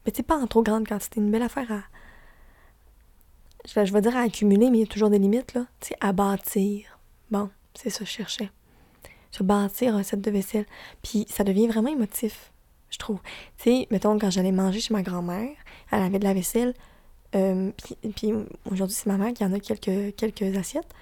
[0.05, 1.21] Mais sais, pas en trop grande quantité.
[1.21, 1.83] Une belle affaire à.
[3.65, 5.67] Je je vais dire à accumuler, mais il y a toujours des limites, là.
[5.81, 6.99] Tu sais, à bâtir.
[7.31, 8.51] Bon, c'est ça que je cherchais.
[9.31, 10.67] Se bâtir un set de vaisselle.
[11.03, 12.51] Puis ça devient vraiment émotif,
[12.91, 13.21] je trouve.
[13.59, 15.55] Tu sais, mettons, quand j'allais manger chez ma grand-mère,
[15.93, 16.75] elle avait de la vaisselle.
[17.37, 18.33] euh, puis, puis
[18.71, 20.93] aujourd'hui, c'est ma mère qui en a quelques, quelques assiettes.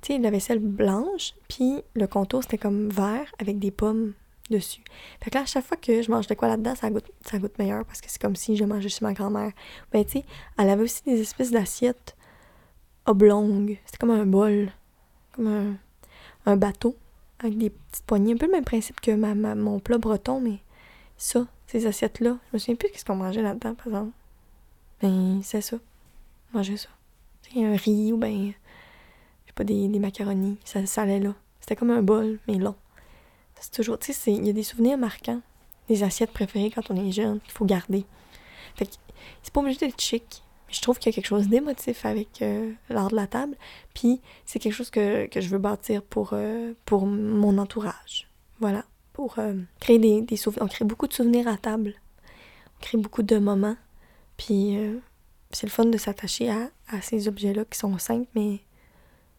[0.00, 4.12] Tu sais, de la vaisselle blanche, puis le contour, c'était comme vert avec des pommes
[4.50, 4.82] dessus.
[5.20, 7.38] Fait que là, à chaque fois que je mange de quoi là-dedans, ça goûte, ça
[7.58, 9.52] meilleur parce que c'est comme si je mangeais chez ma grand-mère.
[9.92, 10.24] Ben, tu sais,
[10.58, 12.16] elle avait aussi des espèces d'assiettes
[13.06, 13.78] oblongues.
[13.86, 14.70] C'était comme un bol,
[15.32, 15.78] comme
[16.46, 16.96] un, bateau
[17.38, 18.34] avec des petites poignées.
[18.34, 20.58] Un peu le même principe que ma, mon plat breton, mais
[21.16, 22.38] ça, ces assiettes-là.
[22.48, 24.12] Je me souviens plus qu'est-ce qu'on mangeait là-dedans, par exemple.
[25.02, 25.76] Ben, c'est ça.
[26.52, 26.88] Manger ça.
[27.42, 28.52] C'est un riz ou ben,
[29.44, 30.58] je sais pas, des, des macaronis.
[30.64, 31.34] Ça, ça allait là.
[31.60, 32.76] C'était comme un bol, mais long.
[33.60, 35.40] C'est toujours, tu sais, il y a des souvenirs marquants,
[35.88, 38.04] des assiettes préférées quand on est jeune, qu'il faut garder.
[38.74, 38.92] Fait que
[39.42, 40.42] c'est pas obligé d'être chic.
[40.68, 43.56] Mais je trouve qu'il y a quelque chose d'émotif avec euh, l'art de la table.
[43.94, 48.28] Puis c'est quelque chose que, que, je veux bâtir pour, euh, pour mon entourage.
[48.58, 48.84] Voilà.
[49.12, 50.64] Pour euh, créer des, des souvenirs.
[50.64, 51.94] On crée beaucoup de souvenirs à table.
[52.76, 53.76] On crée beaucoup de moments.
[54.36, 54.76] Puis
[55.50, 58.60] c'est le fun de s'attacher à, à, ces objets-là qui sont simples, mais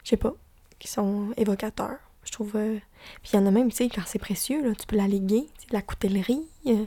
[0.02, 0.34] je sais pas,
[0.80, 1.98] qui sont évocateurs.
[2.28, 2.52] Je trouve.
[2.56, 2.78] Euh,
[3.22, 5.08] puis il y en a même, tu sais, quand c'est précieux, là, tu peux la
[5.08, 6.84] léguer, de la coutellerie, euh,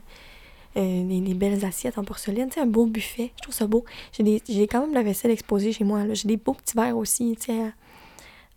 [0.78, 3.32] euh, des, belles assiettes en porcelaine, tu sais, un beau buffet.
[3.38, 3.84] Je trouve ça beau.
[4.14, 6.14] J'ai quand même la vaisselle exposée chez moi.
[6.14, 7.72] J'ai des beaux petits verres aussi, tu sais,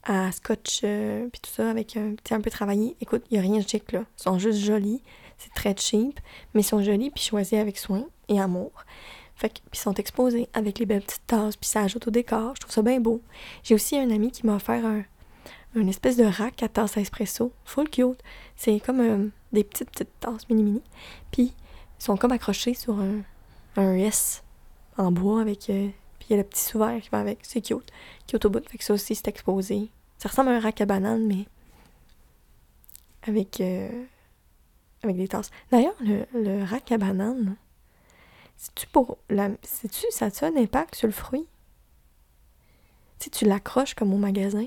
[0.03, 2.97] à, scotch, puis tout ça, avec un un peu travaillé.
[3.01, 4.05] Écoute, il n'y a rien de chic, là.
[4.18, 5.01] Ils sont juste jolis.
[5.38, 6.20] C'est très cheap,
[6.53, 8.73] mais ils sont jolis, puis choisis avec soin et amour.
[9.37, 12.11] Fait que, puis ils sont exposés avec les belles petites tasses, puis ça ajoute au
[12.11, 12.55] décor.
[12.55, 13.23] Je trouve ça bien beau.
[13.62, 15.03] J'ai aussi un ami qui m'a offert un,
[15.74, 17.52] une espèce de rack à tasse à espresso.
[17.64, 18.22] Full cute.
[18.56, 20.82] C'est comme euh, des petites, petites tasses mini-mini.
[21.30, 21.52] Puis,
[21.98, 23.22] ils sont comme accrochés sur un,
[23.76, 24.42] un S
[24.96, 25.70] en bois avec.
[25.70, 27.40] Euh, puis, il y a le petit sous qui va avec.
[27.42, 27.90] C'est cute.
[28.26, 28.68] Cute au bout.
[28.68, 29.90] Fait que ça aussi, c'est exposé.
[30.18, 31.46] Ça ressemble à un rack à banane, mais.
[33.26, 33.60] Avec.
[33.60, 34.04] Euh,
[35.02, 35.50] avec des tasses.
[35.70, 37.56] D'ailleurs, le, le rack à banane.
[38.56, 39.18] C'est-tu pour.
[39.28, 41.46] La, tu ça a un impact sur le fruit?
[43.18, 44.66] Si tu l'accroches comme au magasin?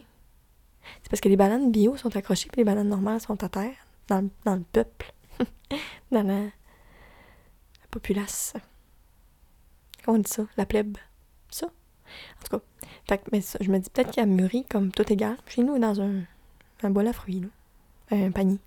[1.04, 3.76] C'est parce que les bananes bio sont accrochées puis les bananes normales sont à terre,
[4.08, 5.13] dans, le peuple,
[6.12, 6.50] dans la,
[7.91, 8.54] populace.
[10.04, 10.45] Comment on dit ça?
[10.58, 10.97] La plèbe.
[11.50, 11.67] Ça?
[11.67, 15.38] En tout cas, mais je me dis peut-être qu'il a mûri comme tout égal.
[15.47, 16.23] Chez nous, dans un,
[16.84, 17.47] un bol à fruits,
[18.12, 18.60] un panier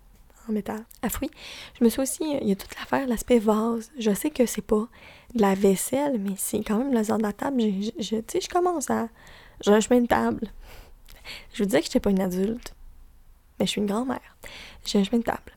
[0.49, 1.31] en métal à fruits.
[1.79, 3.91] Je me suis aussi, il y a toute l'affaire, l'aspect vase.
[3.97, 4.87] Je sais que c'est pas
[5.35, 7.61] de la vaisselle, mais c'est quand même le genre de la table.
[7.61, 9.09] Tu sais, je commence à.
[9.61, 10.47] J'ai un chemin de table.
[11.53, 12.73] Je vous disais que j'étais pas une adulte.
[13.59, 14.37] Mais je suis une grand-mère.
[14.85, 15.51] J'ai un chemin de table.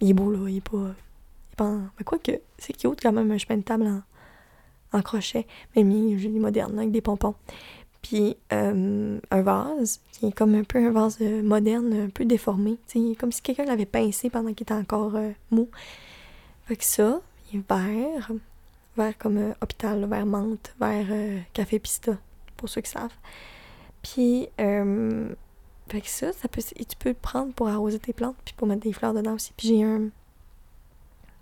[0.00, 0.48] Il est beau, là.
[0.48, 0.76] Il est pas.
[0.76, 4.98] Il est pas Mais quoi que, c'est cute quand même un chemin de table en,
[4.98, 5.46] en crochet.
[5.74, 7.34] Mais mis, j'ai moderne, avec des pompons.
[8.02, 12.24] Puis euh, un vase, qui est comme un peu un vase euh, moderne, un peu
[12.24, 12.76] déformé.
[12.86, 15.68] T'sais, comme si quelqu'un l'avait pincé pendant qu'il était encore euh, mou.
[16.66, 17.20] Fait que ça,
[17.52, 18.30] il est vert.
[18.96, 21.06] Vert comme hôpital, vert menthe, vert
[21.52, 22.12] café pista,
[22.56, 23.10] pour ceux qui savent.
[24.12, 25.34] Puis, euh,
[26.04, 28.92] ça, ça peut, tu peux le prendre pour arroser tes plantes, puis pour mettre des
[28.92, 29.52] fleurs dedans aussi.
[29.56, 30.10] Puis j'ai un.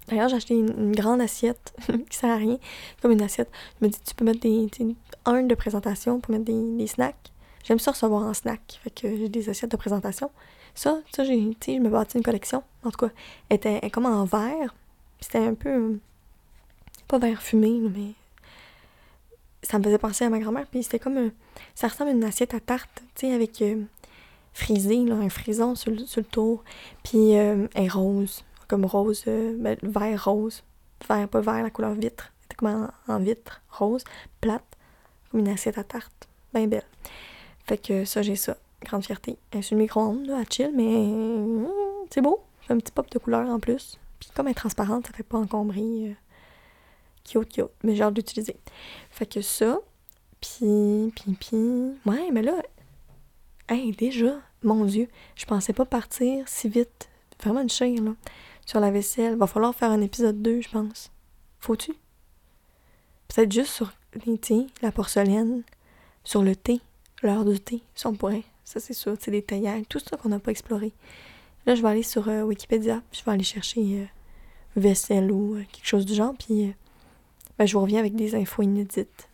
[0.08, 1.74] D'ailleurs, j'ai acheté une, grande assiette
[2.10, 2.58] qui sert à rien,
[3.00, 3.50] comme une assiette.
[3.80, 4.68] Je me dis, tu peux mettre des.
[5.26, 7.32] Un de présentation pour mettre des, des snacks.
[7.64, 8.80] J'aime ça recevoir en snack.
[8.82, 10.30] Fait que j'ai des assiettes de présentation.
[10.74, 12.62] Ça, ça, j'ai, tu sais, je me bâtis une collection.
[12.82, 13.12] En tout cas,
[13.48, 14.74] elle était comme en verre.
[15.20, 15.98] C'était un peu.
[17.08, 18.12] Pas vert fumé, mais
[19.64, 20.66] ça me faisait penser à ma grand-mère.
[20.70, 21.30] Puis c'était comme.
[21.74, 23.82] ça ressemble à une assiette à tarte, tu sais, avec euh,
[24.52, 26.62] frisé, là, un frison sur, le, sur le tour.
[27.02, 30.62] Puis euh, est rose, comme rose, euh, ben, vert rose.
[31.08, 32.32] Vert, pas vert, la couleur vitre.
[32.42, 34.04] C'était comme en, vitre, rose,
[34.40, 34.64] plate,
[35.30, 36.28] comme une assiette à tarte.
[36.52, 36.84] Bien belle.
[37.66, 38.56] Fait que ça, j'ai ça.
[38.82, 39.38] Grande fierté.
[39.52, 41.66] Est sur le micro-ondes, à chill, mais
[42.10, 42.40] c'est beau.
[42.68, 43.98] un petit pop de couleur en plus.
[44.20, 46.16] Puis comme elle est transparente, ça fait pas encombrer
[47.24, 47.70] Cute, cute.
[47.82, 48.56] Mais j'ai hâte d'utiliser.
[49.10, 49.78] Fait que ça.
[50.40, 51.56] Puis, puis, puis.
[52.06, 52.62] Ouais, mais là.
[53.68, 57.08] Hey, déjà, mon Dieu, je pensais pas partir si vite.
[57.42, 58.14] Vraiment une chaîne, là.
[58.66, 59.36] Sur la vaisselle.
[59.36, 61.10] Va falloir faire un épisode 2, je pense.
[61.60, 61.92] Faut-tu?
[63.28, 63.92] Peut-être juste sur
[64.26, 65.62] les thés, la porcelaine,
[66.24, 66.80] sur le thé,
[67.22, 68.44] l'heure du thé, si on pourrait.
[68.64, 69.16] Ça, c'est sûr.
[69.18, 70.92] C'est des théières, tout ça qu'on n'a pas exploré.
[71.66, 74.04] Là, je vais aller sur euh, Wikipédia, puis je vais aller chercher euh,
[74.76, 76.74] vaisselle ou euh, quelque chose du genre, puis
[77.58, 79.28] ben, je vous reviens avec des infos inédites.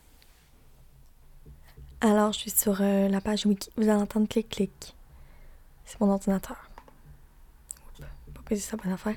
[2.01, 3.71] Alors, je suis sur euh, la page wiki.
[3.77, 4.97] Vous allez entendre clic-clic.
[5.85, 6.71] C'est mon ordinateur.
[8.35, 9.17] Pas poser ça bonne affaire.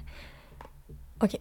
[1.22, 1.40] OK.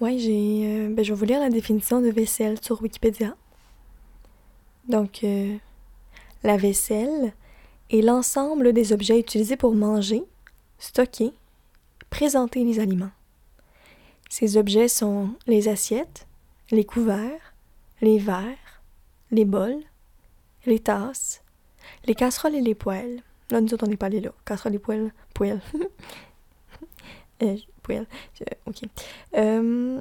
[0.00, 0.62] Ouais, j'ai.
[0.64, 3.34] Euh, ben, je vais vous lire la définition de vaisselle sur Wikipédia.
[4.88, 5.56] Donc, euh,
[6.44, 7.32] la vaisselle
[7.90, 10.22] est l'ensemble des objets utilisés pour manger,
[10.78, 11.32] stocker,
[12.10, 13.10] présenter les aliments.
[14.28, 16.26] Ces objets sont les assiettes,
[16.70, 17.54] les couverts,
[18.00, 18.82] les verres,
[19.30, 19.82] les bols,
[20.66, 21.42] les tasses,
[22.04, 24.30] les casseroles et les poêles, Là, nous autres, on n'est pas allés là.
[24.44, 25.12] Casserole des poêles.
[25.34, 25.60] Poêles.
[27.42, 28.06] euh, poêles.
[28.66, 28.82] ok.
[29.36, 30.00] Euh,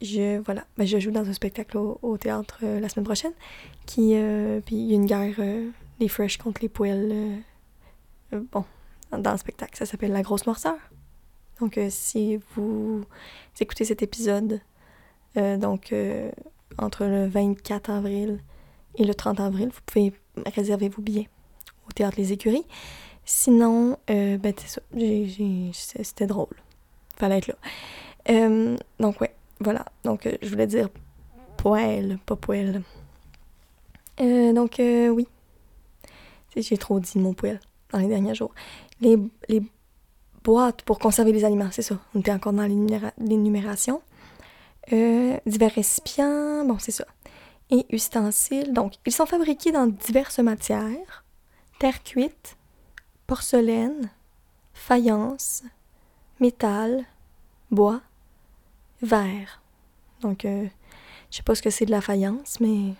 [0.00, 0.64] je, voilà.
[0.76, 3.32] Ben, je joue dans un spectacle au, théâtre euh, la semaine prochaine.
[3.86, 5.40] Qui, euh, puis il y a une guerre
[6.00, 7.42] des Fresh contre les poêles.
[8.32, 8.64] bon,
[9.12, 9.76] dans le spectacle.
[9.76, 10.78] Ça s'appelle La Grosse Morseur.
[11.60, 13.04] Donc, si vous
[13.60, 14.60] écoutez cet épisode,
[15.34, 15.92] donc
[16.78, 18.40] entre le 24 avril
[18.96, 20.12] et le 30 avril, vous pouvez
[20.54, 21.28] réserver vos billets
[21.88, 22.64] au Théâtre Les Écuries.
[23.24, 26.02] Sinon, euh, ben, c'est ça.
[26.02, 26.56] C'était drôle.
[27.16, 27.56] Fallait être là.
[28.30, 29.84] Euh, donc, ouais, voilà.
[30.04, 30.88] Donc, euh, je voulais dire
[31.56, 32.82] poêle, pas poêle.
[34.18, 35.28] donc, oui.
[36.56, 37.60] J'ai trop dit mon poêle
[37.92, 38.52] dans les derniers jours.
[39.00, 39.16] Les,
[39.48, 39.62] les
[40.50, 41.98] boîtes pour conserver les aliments, c'est ça.
[42.14, 44.00] On était encore dans l'énumération.
[44.90, 47.06] divers récipients, bon, c'est ça
[47.70, 48.72] et ustensiles.
[48.72, 51.24] Donc, ils sont fabriqués dans diverses matières
[51.78, 52.56] terre cuite,
[53.26, 54.10] porcelaine,
[54.72, 55.62] faïence,
[56.40, 57.04] métal,
[57.70, 58.00] bois,
[59.00, 59.62] verre.
[60.22, 60.66] Donc, euh,
[61.30, 62.94] je sais pas ce que c'est de la faïence, mais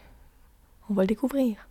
[0.88, 1.68] on va le découvrir.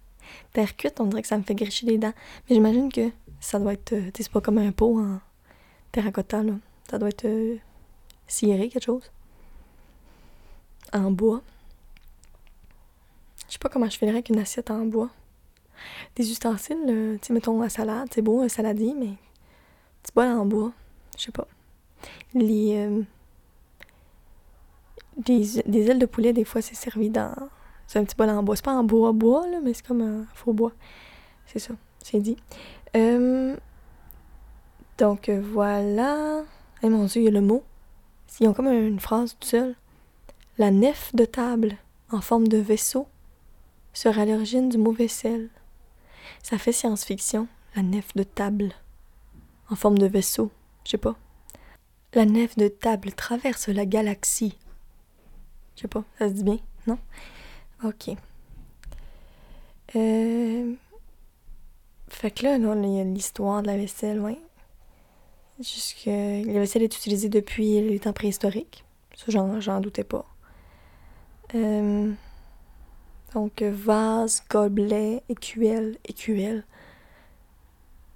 [0.51, 2.13] Terre cuite, on dirait que ça me fait gricher les dents.
[2.49, 3.09] Mais j'imagine que
[3.39, 3.93] ça doit être.
[3.93, 5.21] Euh, c'est pas comme un pot en
[6.01, 6.53] là.
[6.89, 7.57] Ça doit être euh,
[8.27, 9.11] ciré, quelque chose.
[10.93, 11.41] En bois.
[13.47, 15.09] Je sais pas comment je ferais avec une assiette en bois.
[16.15, 19.13] Des ustensiles, tu mettons la salade, c'est beau, un saladier, mais
[20.03, 20.71] petit bol en bois.
[21.17, 21.47] Je sais pas.
[22.33, 22.75] Les.
[22.77, 23.01] Euh,
[25.17, 27.33] des, ailes de poulet, des fois, c'est servi dans.
[27.87, 28.55] C'est un petit bol en bois.
[28.55, 30.73] C'est pas en bois, bois, là, mais c'est comme un faux bois.
[31.45, 32.37] C'est ça, c'est dit.
[32.95, 33.55] Euh,
[34.97, 36.43] donc, voilà.
[36.83, 37.63] Eh mon dieu, il y a le mot.
[38.39, 39.75] Ils ont comme une phrase tout seul.
[40.57, 41.77] La nef de table
[42.11, 43.07] en forme de vaisseau
[43.93, 45.49] serait à l'origine du mot vaisselle.
[46.43, 48.73] Ça fait science-fiction, la nef de table,
[49.69, 50.51] en forme de vaisseau,
[50.83, 51.15] je sais pas.
[52.13, 54.57] La nef de table traverse la galaxie.
[55.75, 56.97] Je sais pas, ça se dit bien, non?
[57.83, 58.09] Ok.
[59.95, 60.73] Euh...
[62.09, 64.39] Fait que là, il y a l'histoire de la vaisselle, ouais.
[65.59, 66.05] Jusque...
[66.05, 68.83] La vaisselle est utilisée depuis les temps préhistoriques.
[69.15, 70.25] Ça, j'en doutais pas.
[71.55, 72.11] Euh...
[73.33, 76.63] Donc, vase, gobelet, écuelle, écuelle.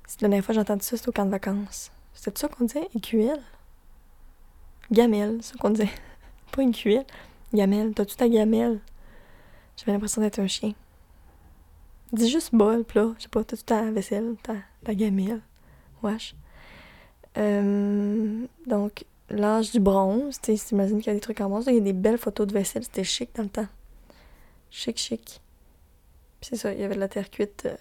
[0.08, 1.92] C'est la dernière fois que j'ai entendu ça, c'était au camp de vacances.
[2.14, 2.88] C'était ça qu'on disait?
[2.96, 3.42] Écuelle?
[4.92, 5.90] Gamelle, c'est ça qu'on disait.
[6.52, 7.06] Pas une cuelle.
[7.54, 7.94] Gamelle.
[7.94, 8.80] T'as-tu ta gamelle?
[9.78, 10.74] J'avais l'impression d'être un chien.
[12.12, 13.14] Dis juste bol, plat.
[13.18, 15.42] Je sais pas, t'as-tu ta vaisselle, ta, ta gamelle?
[16.04, 16.36] Wesh.
[17.38, 21.66] Euh, donc, l'âge du bronze, tu t'imagines qu'il y a des trucs en bronze.
[21.68, 23.68] Il y a des belles photos de vaisselle, c'était chic dans le temps.
[24.70, 25.42] Chic, chic.
[26.42, 27.76] c'est ça, il y avait de la terre cuite euh,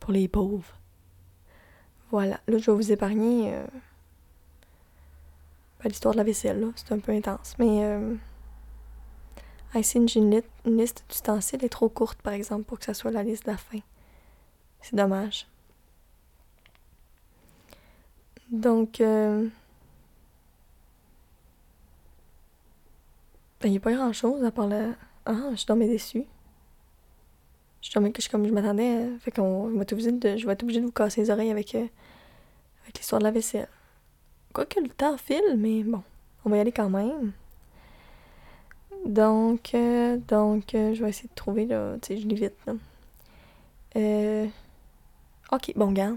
[0.00, 0.74] pour les pauvres.
[2.10, 2.40] Voilà.
[2.46, 3.66] Là, je vais vous épargner euh,
[5.82, 6.68] ben, l'histoire de la vaisselle, là.
[6.76, 7.54] C'est un peu intense.
[7.58, 8.14] Mais euh,
[9.74, 13.22] ici, une, une liste d'ustensiles est trop courte, par exemple, pour que ça soit la
[13.22, 13.80] liste de la fin.
[14.80, 15.46] C'est dommage.
[18.50, 19.48] Donc, euh,
[23.60, 24.94] ben, il n'y a pas grand-chose à part la
[25.30, 26.24] ah, je suis tombée déçue.
[27.82, 28.88] Je suis tombée, je, comme je m'attendais.
[28.88, 29.18] Hein.
[29.20, 31.86] fait qu'on va de, je vais être obligée de vous casser les oreilles avec, euh,
[32.84, 33.68] avec l'histoire de la vaisselle.
[34.54, 36.02] Quoique le temps file, mais bon,
[36.46, 37.32] on va y aller quand même.
[39.04, 42.56] Donc, euh, donc, euh, je vais essayer de trouver, là, tu sais, je lis vite,
[42.66, 42.72] là.
[45.52, 46.14] ok, bon, gars.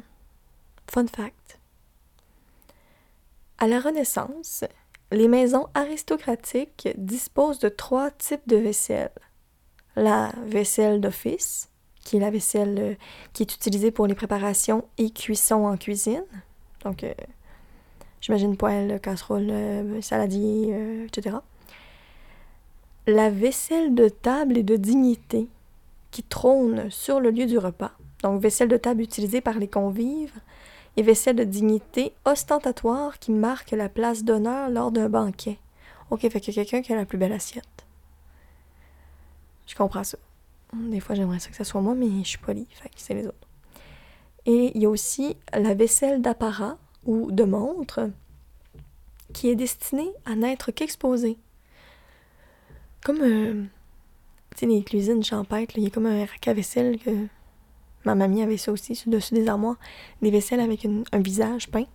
[0.88, 1.61] Fun fact.
[3.62, 4.64] À la Renaissance,
[5.12, 9.12] les maisons aristocratiques disposent de trois types de vaisselle.
[9.96, 11.70] La vaisselle d'office,
[12.04, 12.96] qui est la vaisselle euh,
[13.34, 16.24] qui est utilisée pour les préparations et cuissons en cuisine.
[16.84, 17.14] Donc, euh,
[18.20, 21.36] j'imagine poêle, casserole, euh, saladier, etc.
[23.06, 25.48] La vaisselle de table et de dignité,
[26.10, 27.92] qui trône sur le lieu du repas.
[28.24, 30.34] Donc, vaisselle de table utilisée par les convives
[30.98, 35.58] et vaisselle de dignité ostentatoire qui marque la place d'honneur lors d'un banquet.
[36.10, 37.86] Ok, fait a quelqu'un qui a la plus belle assiette.
[39.68, 40.18] Je comprends ça.
[40.74, 43.14] Des fois, j'aimerais ça que ce soit moi, mais je suis polie, fait que c'est
[43.14, 43.48] les autres.
[44.46, 48.10] Et il y a aussi la vaisselle d'apparat ou de montre
[49.34, 51.38] qui est destinée à n'être qu'exposée.
[53.04, 53.64] Comme, euh,
[54.62, 57.28] les cuisines champêtres, il y a comme un rack à vaisselle que
[58.06, 59.78] Ma mamie avait ça aussi, sur dessus des armoires,
[60.22, 61.86] des vaisselles avec un visage peint.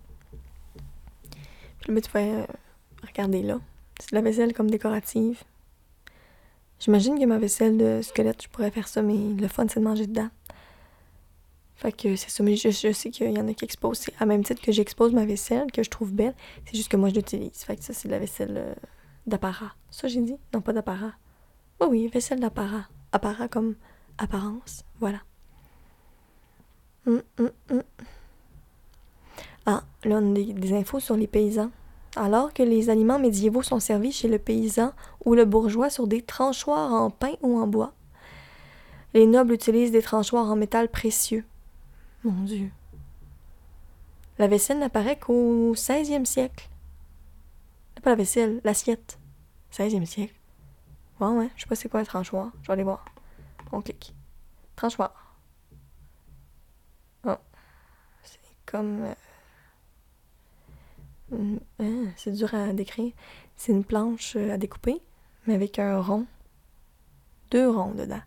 [1.79, 2.45] Puis là, tu fais euh,
[3.05, 3.59] regarder là.
[3.99, 5.43] C'est de la vaisselle comme décorative.
[6.79, 9.85] J'imagine que ma vaisselle de squelette, je pourrais faire ça, mais le fun, c'est de
[9.85, 10.29] manger dedans.
[11.75, 13.99] Fait que c'est ça, mais je, je sais qu'il y en a qui exposent.
[13.99, 16.33] C'est à même titre que j'expose ma vaisselle, que je trouve belle,
[16.65, 17.63] c'est juste que moi je l'utilise.
[17.63, 18.73] Fait que ça, c'est de la vaisselle euh,
[19.27, 19.73] d'apparat.
[19.91, 20.37] Ça, j'ai dit?
[20.53, 21.13] Non, pas d'apparat.
[21.81, 22.87] Oui, oui, vaisselle d'apparat.
[23.11, 23.75] Apparat comme
[24.17, 24.83] apparence.
[24.99, 25.19] Voilà.
[27.07, 27.83] Hum, hum, hum.
[29.65, 31.71] Ah, là, on des infos sur les paysans.
[32.15, 34.91] Alors que les aliments médiévaux sont servis chez le paysan
[35.25, 37.93] ou le bourgeois sur des tranchoirs en pain ou en bois,
[39.13, 41.45] les nobles utilisent des tranchoirs en métal précieux.
[42.23, 42.71] Mon Dieu.
[44.39, 46.69] La vaisselle n'apparaît qu'au 16e siècle.
[48.01, 49.19] Pas la vaisselle, l'assiette.
[49.71, 50.35] 16e siècle.
[51.19, 52.51] Ouais, ouais, je sais pas c'est quoi un tranchoir.
[52.61, 53.05] Je vais aller voir.
[53.71, 54.15] On clique.
[54.75, 55.35] Tranchoir.
[57.25, 57.35] Oh.
[58.23, 59.03] C'est comme.
[59.03, 59.13] euh,
[61.31, 63.13] une- hein, c'est dur à décrire.
[63.55, 65.01] C'est une planche euh, à découper,
[65.45, 66.25] mais avec un rond.
[67.51, 68.21] Deux ronds dedans.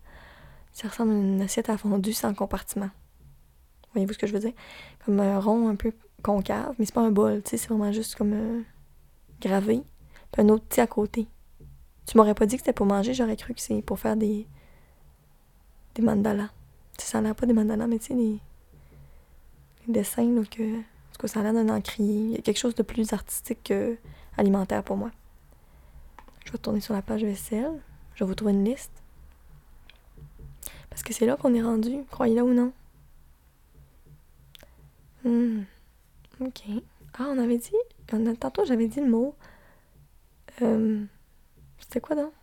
[0.73, 2.89] Ça ressemble à une assiette à fondu sans compartiment.
[3.93, 4.53] Voyez-vous ce que je veux dire?
[5.05, 5.91] Comme un rond un peu
[6.23, 8.61] concave, mais c'est pas un bol, tu sais, c'est vraiment juste comme euh,
[9.41, 9.83] gravé.
[10.31, 11.27] Puis un autre petit à côté.
[12.05, 14.47] Tu m'aurais pas dit que c'était pour manger, j'aurais cru que c'est pour faire des.
[15.95, 16.49] des mandalas.
[16.97, 18.39] Ça a l'air pas des mandalas, mais tu sais, des.
[19.87, 20.79] Des dessins, là, que.
[20.79, 20.81] En
[21.13, 22.15] tout cas, ça a l'air d'un encrier.
[22.23, 23.97] Il y a quelque chose de plus artistique que
[24.37, 25.11] alimentaire pour moi.
[26.45, 27.81] Je vais tourner sur la page vaisselle.
[28.15, 28.91] Je vais vous trouver une liste.
[30.89, 32.73] Parce que c'est là qu'on est rendu, croyez-le ou non.
[35.23, 35.61] Hmm.
[36.39, 36.63] Ok.
[37.13, 37.71] Ah, on avait dit.
[38.11, 39.35] a- tantôt, j'avais dit le mot.
[40.61, 41.05] Euh,
[41.79, 42.33] C'était quoi donc?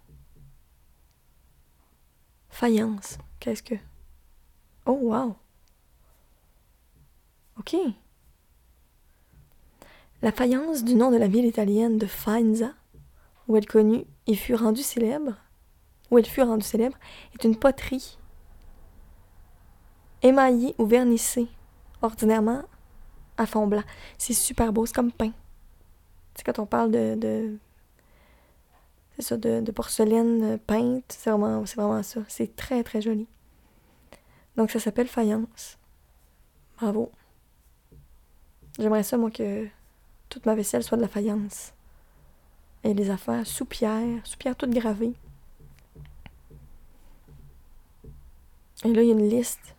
[2.51, 3.19] Faïence.
[3.41, 3.75] Qu'est-ce que?
[4.87, 5.37] Oh, wow.
[7.59, 7.77] Ok.
[10.23, 12.73] La faïence du nom de la ville italienne de Faenza,
[13.47, 15.37] où elle connut et fut rendue célèbre,
[16.11, 16.99] où elle fut rendue célèbre,
[17.35, 18.19] est une poterie
[20.23, 21.49] émaillée ou vernissée,
[22.03, 22.63] ordinairement
[23.37, 23.85] à fond blanc.
[24.19, 25.33] C'est super beau, c'est comme peint.
[26.35, 27.59] Tu sais, quand on parle de.
[29.17, 32.21] c'est ça, de, de porcelaine euh, peinte, c'est vraiment, c'est vraiment ça.
[32.29, 33.27] C'est très, très joli.
[34.57, 35.79] Donc, ça s'appelle faïence.
[36.77, 37.13] Bravo.
[38.79, 39.67] J'aimerais ça, moi, que
[40.29, 41.73] toute ma vaisselle soit de la faïence.
[42.85, 45.15] Et les affaires sous pierre, sous pierre toutes gravées.
[48.85, 49.75] Et là, il y a une liste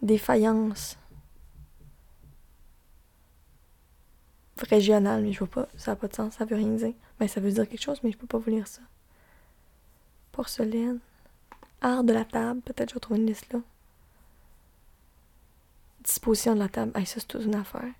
[0.00, 0.96] des faïences
[4.62, 6.94] régionales, mais je vois pas, ça n'a pas de sens, ça veut rien dire.
[7.18, 8.82] Ben, ça veut dire quelque chose, mais je peux pas vous lire ça.
[10.32, 11.00] Porcelaine.
[11.80, 13.60] Art de la table, peut-être je vais trouver une liste là.
[16.02, 16.92] Disposition de la table.
[16.94, 17.92] Hey, ça, c'est toute une affaire.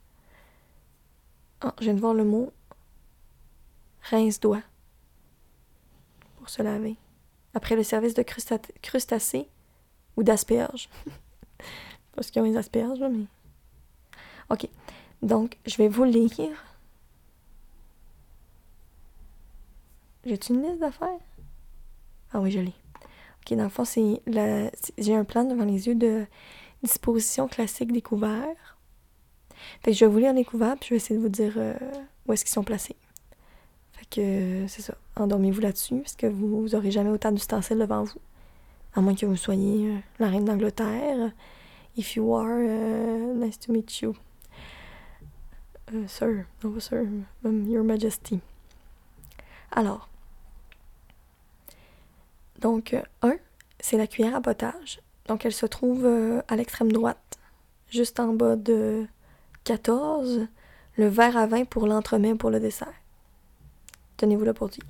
[1.60, 2.52] Ah, je viens de voir le mot
[4.10, 4.62] rince-doigt
[6.38, 6.96] pour se laver.
[7.52, 9.48] Après le service de crusta- crustacés
[10.16, 10.88] ou d'asperges.
[12.14, 13.26] Parce qu'ils ont les asperges, mais.
[14.48, 14.68] Ok.
[15.22, 16.64] Donc, je vais vous lire.
[20.24, 21.08] J'ai-tu une liste d'affaires?
[22.32, 22.74] Ah oui, je l'ai.
[23.42, 24.70] Ok, dans le fond, c'est la...
[24.98, 26.26] j'ai un plan devant les yeux de
[26.82, 28.78] disposition classique des couverts.
[29.86, 31.74] Je vais vous lire les couverts, puis je vais essayer de vous dire euh,
[32.26, 32.96] où est-ce qu'ils sont placés.
[33.92, 34.94] Fait que euh, c'est ça.
[35.16, 38.20] Endormez-vous là-dessus, parce que vous, vous aurez jamais autant d'ustensiles devant vous.
[38.94, 41.32] À moins que vous soyez euh, la reine d'Angleterre.
[41.96, 42.58] If you are,
[43.34, 44.14] nice to meet you.
[46.06, 47.04] Sir, non sir,
[47.44, 48.40] um, your majesty.
[49.72, 50.08] Alors,
[52.60, 53.36] donc, un,
[53.80, 55.00] c'est la cuillère à potage.
[55.30, 57.38] Donc, elle se trouve euh, à l'extrême droite,
[57.88, 59.06] juste en bas de
[59.62, 60.48] 14,
[60.96, 62.92] le verre à vin pour l'entremet pour le dessert.
[64.16, 64.82] Tenez-vous là pour dire.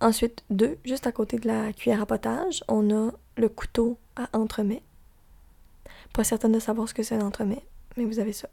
[0.00, 4.30] Ensuite, deux, juste à côté de la cuillère à potage, on a le couteau à
[4.32, 4.82] entremet.
[6.14, 7.62] Pas certaine de savoir ce que c'est un entremet,
[7.98, 8.48] mais vous avez ça.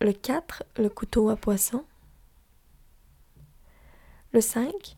[0.00, 1.84] Le 4, le couteau à poisson.
[4.32, 4.96] Le 5,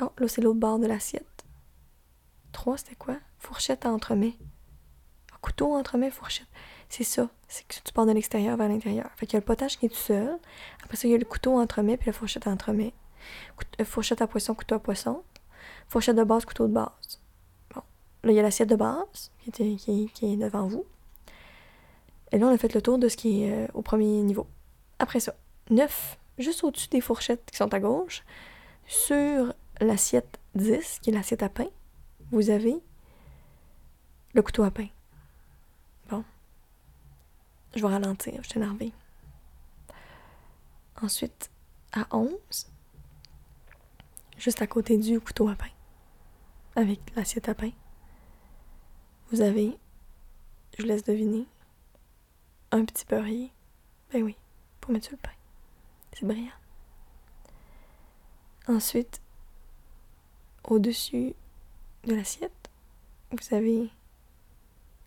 [0.00, 1.35] oh, là c'est l'autre bord de l'assiette.
[2.56, 3.16] 3, c'était quoi?
[3.38, 4.34] Fourchette à entremet.
[5.32, 6.46] Ah, couteau à entremet, fourchette.
[6.88, 9.10] C'est ça, c'est que tu pars de l'extérieur vers l'intérieur.
[9.16, 10.38] Fait qu'il y a le potage qui est tout seul.
[10.84, 12.92] Après ça, il y a le couteau à entremet, puis la fourchette à entremet.
[13.56, 15.22] Cout- euh, fourchette à poisson, couteau à poisson.
[15.88, 17.20] Fourchette de base, couteau de base.
[17.74, 17.82] Bon.
[18.24, 19.76] Là, il y a l'assiette de base qui, était-
[20.14, 20.84] qui est devant vous.
[22.32, 24.46] Et là, on a fait le tour de ce qui est euh, au premier niveau.
[24.98, 25.34] Après ça,
[25.70, 28.24] 9, juste au-dessus des fourchettes qui sont à gauche,
[28.86, 31.66] sur l'assiette 10, qui est l'assiette à pain,
[32.30, 32.76] vous avez
[34.34, 34.88] le couteau à pain.
[36.08, 36.24] Bon.
[37.74, 38.92] Je vais ralentir, je suis énervée.
[41.02, 41.50] Ensuite,
[41.92, 42.32] à 11,
[44.38, 45.70] juste à côté du couteau à pain,
[46.74, 47.70] avec l'assiette à pain,
[49.30, 49.76] vous avez
[50.76, 51.46] je vous laisse deviner.
[52.70, 53.50] Un petit beurrier.
[54.12, 54.36] Ben oui,
[54.80, 55.30] pour mettre sur le pain.
[56.12, 56.50] C'est brillant.
[58.68, 59.22] Ensuite,
[60.64, 61.34] au-dessus
[62.06, 62.70] de l'assiette,
[63.32, 63.90] vous avez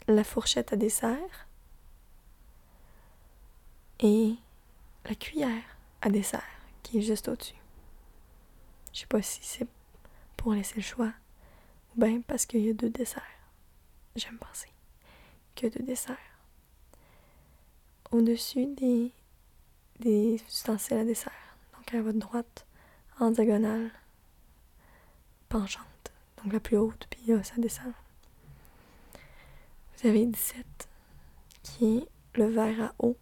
[0.07, 1.47] la fourchette à dessert
[3.99, 4.35] et
[5.05, 5.63] la cuillère
[6.01, 6.43] à dessert
[6.83, 7.55] qui est juste au-dessus.
[8.93, 9.67] Je sais pas si c'est
[10.35, 11.13] pour laisser le choix
[11.95, 13.23] ou bien parce qu'il y a deux desserts.
[14.15, 14.69] J'aime penser
[15.55, 16.17] que deux desserts.
[18.11, 19.11] Au-dessus des,
[19.99, 21.31] des ustensiles à dessert,
[21.75, 22.65] donc à votre droite,
[23.19, 23.91] en diagonale,
[25.47, 25.85] penchante,
[26.43, 27.93] donc la plus haute, puis là, ça descend.
[29.97, 30.65] Vous avez 17
[31.63, 33.17] qui est le verre à eau.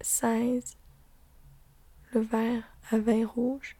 [0.00, 0.76] 16
[2.12, 3.76] le verre à vin rouge.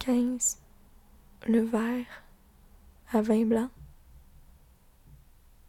[0.00, 0.60] 15
[1.46, 2.22] le verre
[3.12, 3.70] à vin blanc.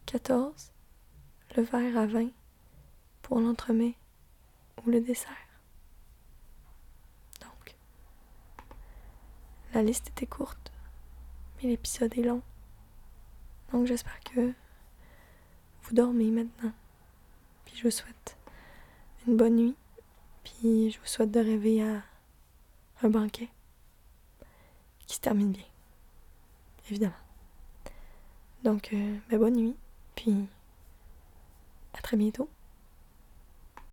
[0.06, 0.72] 14
[1.56, 2.30] le verre à vin
[3.22, 3.96] pour l'entremet
[4.86, 5.32] ou le dessert.
[7.42, 7.76] Donc,
[9.74, 10.72] la liste était courte,
[11.58, 12.42] mais l'épisode est long.
[13.72, 14.54] Donc j'espère que
[15.84, 16.72] vous dormez maintenant.
[17.66, 18.38] Puis je vous souhaite
[19.28, 19.76] une bonne nuit.
[20.44, 22.04] Puis je vous souhaite de rêver à
[23.02, 23.50] un banquet
[25.08, 25.66] qui se termine bien.
[26.90, 27.14] Évidemment.
[28.64, 29.76] Donc, euh, ben, bonne nuit.
[30.16, 30.48] Puis
[31.94, 32.50] à très bientôt.